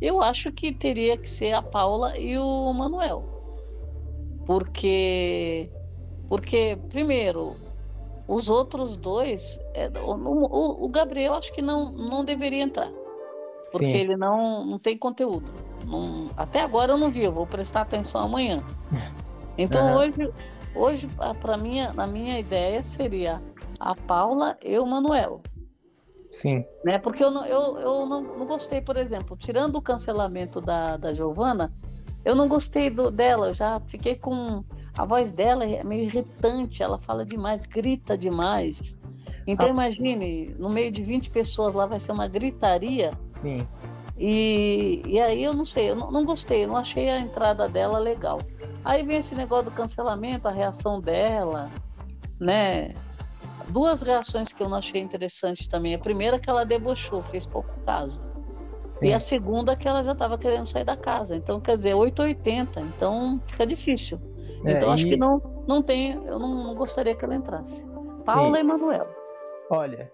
eu 0.00 0.22
acho 0.22 0.50
que 0.52 0.72
teria 0.72 1.16
que 1.16 1.28
ser 1.28 1.52
a 1.52 1.62
Paula 1.62 2.18
e 2.18 2.36
o 2.38 2.72
Manuel. 2.72 3.24
Porque, 4.46 5.70
porque 6.28 6.78
primeiro, 6.90 7.56
os 8.28 8.48
outros 8.48 8.96
dois, 8.96 9.58
é, 9.74 9.90
o, 10.00 10.84
o, 10.84 10.88
Gabriel 10.88 11.34
acho 11.34 11.52
que 11.52 11.62
não, 11.62 11.92
não 11.92 12.24
deveria 12.24 12.62
entrar, 12.62 12.90
porque 13.70 13.86
Sim. 13.86 13.96
ele 13.96 14.16
não, 14.16 14.64
não 14.64 14.78
tem 14.78 14.98
conteúdo. 14.98 15.50
Não, 15.86 16.28
até 16.36 16.60
agora 16.60 16.92
eu 16.92 16.98
não 16.98 17.10
vi, 17.10 17.24
eu 17.24 17.32
vou 17.32 17.46
prestar 17.46 17.82
atenção 17.82 18.20
amanhã. 18.20 18.62
Então 19.56 19.86
uhum. 19.86 19.98
hoje, 19.98 20.32
hoje 20.74 21.08
para 21.40 21.56
minha, 21.56 21.92
na 21.92 22.08
minha 22.08 22.40
ideia 22.40 22.82
seria 22.82 23.40
a 23.78 23.94
Paula 23.94 24.58
e 24.60 24.76
o 24.80 24.84
Manuel. 24.84 25.42
Sim. 26.40 26.64
Né? 26.84 26.98
Porque 26.98 27.22
eu, 27.22 27.30
não, 27.30 27.46
eu, 27.46 27.78
eu 27.78 28.06
não, 28.06 28.22
não 28.22 28.46
gostei, 28.46 28.80
por 28.80 28.96
exemplo, 28.96 29.36
tirando 29.36 29.76
o 29.76 29.82
cancelamento 29.82 30.60
da, 30.60 30.96
da 30.96 31.14
Giovana, 31.14 31.72
eu 32.24 32.34
não 32.34 32.48
gostei 32.48 32.90
do, 32.90 33.10
dela, 33.10 33.48
eu 33.48 33.54
já 33.54 33.80
fiquei 33.86 34.16
com. 34.16 34.64
A 34.96 35.04
voz 35.04 35.32
dela 35.32 35.64
é 35.64 35.82
meio 35.82 36.04
irritante, 36.04 36.82
ela 36.82 36.98
fala 36.98 37.24
demais, 37.24 37.66
grita 37.66 38.16
demais. 38.16 38.96
Então 39.46 39.66
ah. 39.66 39.70
imagine, 39.70 40.54
no 40.58 40.70
meio 40.70 40.90
de 40.90 41.02
20 41.02 41.30
pessoas 41.30 41.74
lá 41.74 41.86
vai 41.86 41.98
ser 41.98 42.12
uma 42.12 42.28
gritaria. 42.28 43.10
Sim. 43.42 43.66
E, 44.16 45.02
e 45.06 45.20
aí 45.20 45.42
eu 45.42 45.52
não 45.52 45.64
sei, 45.64 45.90
eu 45.90 45.96
não, 45.96 46.10
não 46.10 46.24
gostei, 46.24 46.64
eu 46.64 46.68
não 46.68 46.76
achei 46.76 47.10
a 47.10 47.18
entrada 47.18 47.68
dela 47.68 47.98
legal. 47.98 48.40
Aí 48.84 49.02
vem 49.02 49.18
esse 49.18 49.34
negócio 49.34 49.66
do 49.66 49.70
cancelamento, 49.72 50.46
a 50.46 50.52
reação 50.52 51.00
dela, 51.00 51.68
né? 52.38 52.94
Duas 53.68 54.02
reações 54.02 54.52
que 54.52 54.62
eu 54.62 54.68
não 54.68 54.78
achei 54.78 55.00
interessante 55.00 55.68
também. 55.68 55.94
A 55.94 55.98
primeira 55.98 56.38
que 56.38 56.48
ela 56.48 56.64
debochou, 56.64 57.22
fez 57.22 57.46
pouco 57.46 57.72
caso. 57.84 58.20
Sim. 58.98 59.06
E 59.06 59.12
a 59.12 59.20
segunda 59.20 59.74
que 59.76 59.88
ela 59.88 60.04
já 60.04 60.12
estava 60.12 60.38
querendo 60.38 60.66
sair 60.66 60.84
da 60.84 60.96
casa. 60.96 61.36
Então, 61.36 61.60
quer 61.60 61.74
dizer, 61.74 61.94
880. 61.94 62.80
Então, 62.80 63.40
fica 63.46 63.66
difícil. 63.66 64.18
É, 64.64 64.72
então, 64.72 64.90
e... 64.90 64.92
acho 64.92 65.04
que 65.04 65.16
não, 65.16 65.40
não 65.66 65.82
tem. 65.82 66.12
Eu 66.12 66.38
não, 66.38 66.64
não 66.64 66.74
gostaria 66.74 67.14
que 67.14 67.24
ela 67.24 67.34
entrasse. 67.34 67.84
Paula 68.24 68.56
Sim. 68.56 68.64
e 68.64 68.66
Manuel. 68.66 69.06
Olha, 69.70 70.10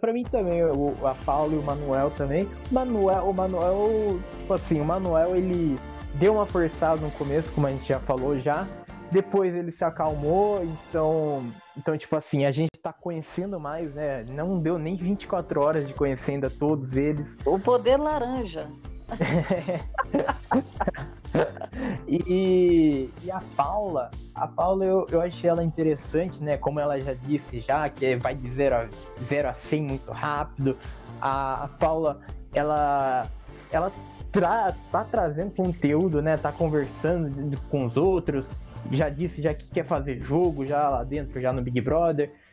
para 0.00 0.12
mim 0.12 0.22
também, 0.24 0.64
o, 0.64 0.94
a 1.04 1.14
Paula 1.14 1.54
e 1.54 1.58
o 1.58 1.62
Manuel 1.62 2.10
também. 2.10 2.48
Manuel, 2.70 3.28
o 3.28 3.34
Manuel, 3.34 4.20
tipo 4.38 4.54
assim, 4.54 4.80
o 4.80 4.84
Manuel 4.84 5.36
ele 5.36 5.76
deu 6.14 6.34
uma 6.34 6.46
forçada 6.46 7.00
no 7.00 7.10
começo, 7.12 7.52
como 7.52 7.66
a 7.66 7.70
gente 7.70 7.86
já 7.86 7.98
falou 8.00 8.38
já. 8.38 8.68
Depois 9.10 9.54
ele 9.54 9.70
se 9.70 9.84
acalmou, 9.84 10.64
então, 10.64 11.44
então 11.76 11.96
tipo 11.96 12.16
assim, 12.16 12.46
a 12.46 12.50
gente 12.50 12.70
tá 12.84 12.92
conhecendo 12.92 13.58
mais, 13.58 13.92
né? 13.94 14.26
Não 14.28 14.60
deu 14.60 14.78
nem 14.78 14.94
24 14.94 15.58
horas 15.58 15.88
de 15.88 15.94
conhecer 15.94 16.32
ainda 16.32 16.50
todos 16.50 16.94
eles. 16.94 17.34
O 17.46 17.58
poder 17.58 17.96
laranja. 17.96 18.66
e, 22.06 23.08
e, 23.24 23.30
a 23.30 23.40
Paula, 23.56 24.10
a 24.34 24.46
Paula 24.46 24.84
eu, 24.84 25.06
eu 25.10 25.22
achei 25.22 25.48
ela 25.48 25.64
interessante, 25.64 26.44
né? 26.44 26.58
Como 26.58 26.78
ela 26.78 27.00
já 27.00 27.14
disse 27.14 27.58
já, 27.60 27.88
que 27.88 28.16
vai 28.16 28.34
de 28.34 28.50
0 28.50 28.76
a, 28.76 28.86
0 29.18 29.48
a 29.48 29.54
100 29.54 29.82
muito 29.82 30.12
rápido. 30.12 30.76
A, 31.22 31.64
a 31.64 31.68
Paula, 31.68 32.20
ela, 32.52 33.26
ela 33.72 33.90
tra, 34.30 34.74
tá 34.92 35.04
trazendo 35.04 35.52
conteúdo, 35.52 36.20
né? 36.20 36.36
Tá 36.36 36.52
conversando 36.52 37.58
com 37.70 37.86
os 37.86 37.96
outros. 37.96 38.44
Já 38.92 39.08
disse 39.08 39.40
já 39.40 39.54
que 39.54 39.66
quer 39.68 39.86
fazer 39.86 40.20
jogo 40.20 40.66
já 40.66 40.86
lá 40.90 41.02
dentro, 41.02 41.40
já 41.40 41.50
no 41.50 41.62
Big 41.62 41.80
Brother 41.80 42.43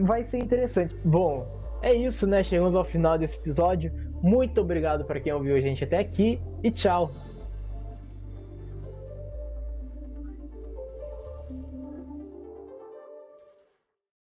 vai 0.00 0.24
ser 0.24 0.38
interessante. 0.38 0.94
Bom, 1.04 1.46
é 1.82 1.92
isso, 1.92 2.26
né? 2.26 2.42
Chegamos 2.42 2.74
ao 2.74 2.84
final 2.84 3.18
desse 3.18 3.36
episódio. 3.36 3.92
Muito 4.22 4.60
obrigado 4.60 5.04
para 5.04 5.20
quem 5.20 5.32
ouviu 5.32 5.54
a 5.54 5.60
gente 5.60 5.84
até 5.84 5.98
aqui 5.98 6.40
e 6.62 6.70
tchau. 6.70 7.12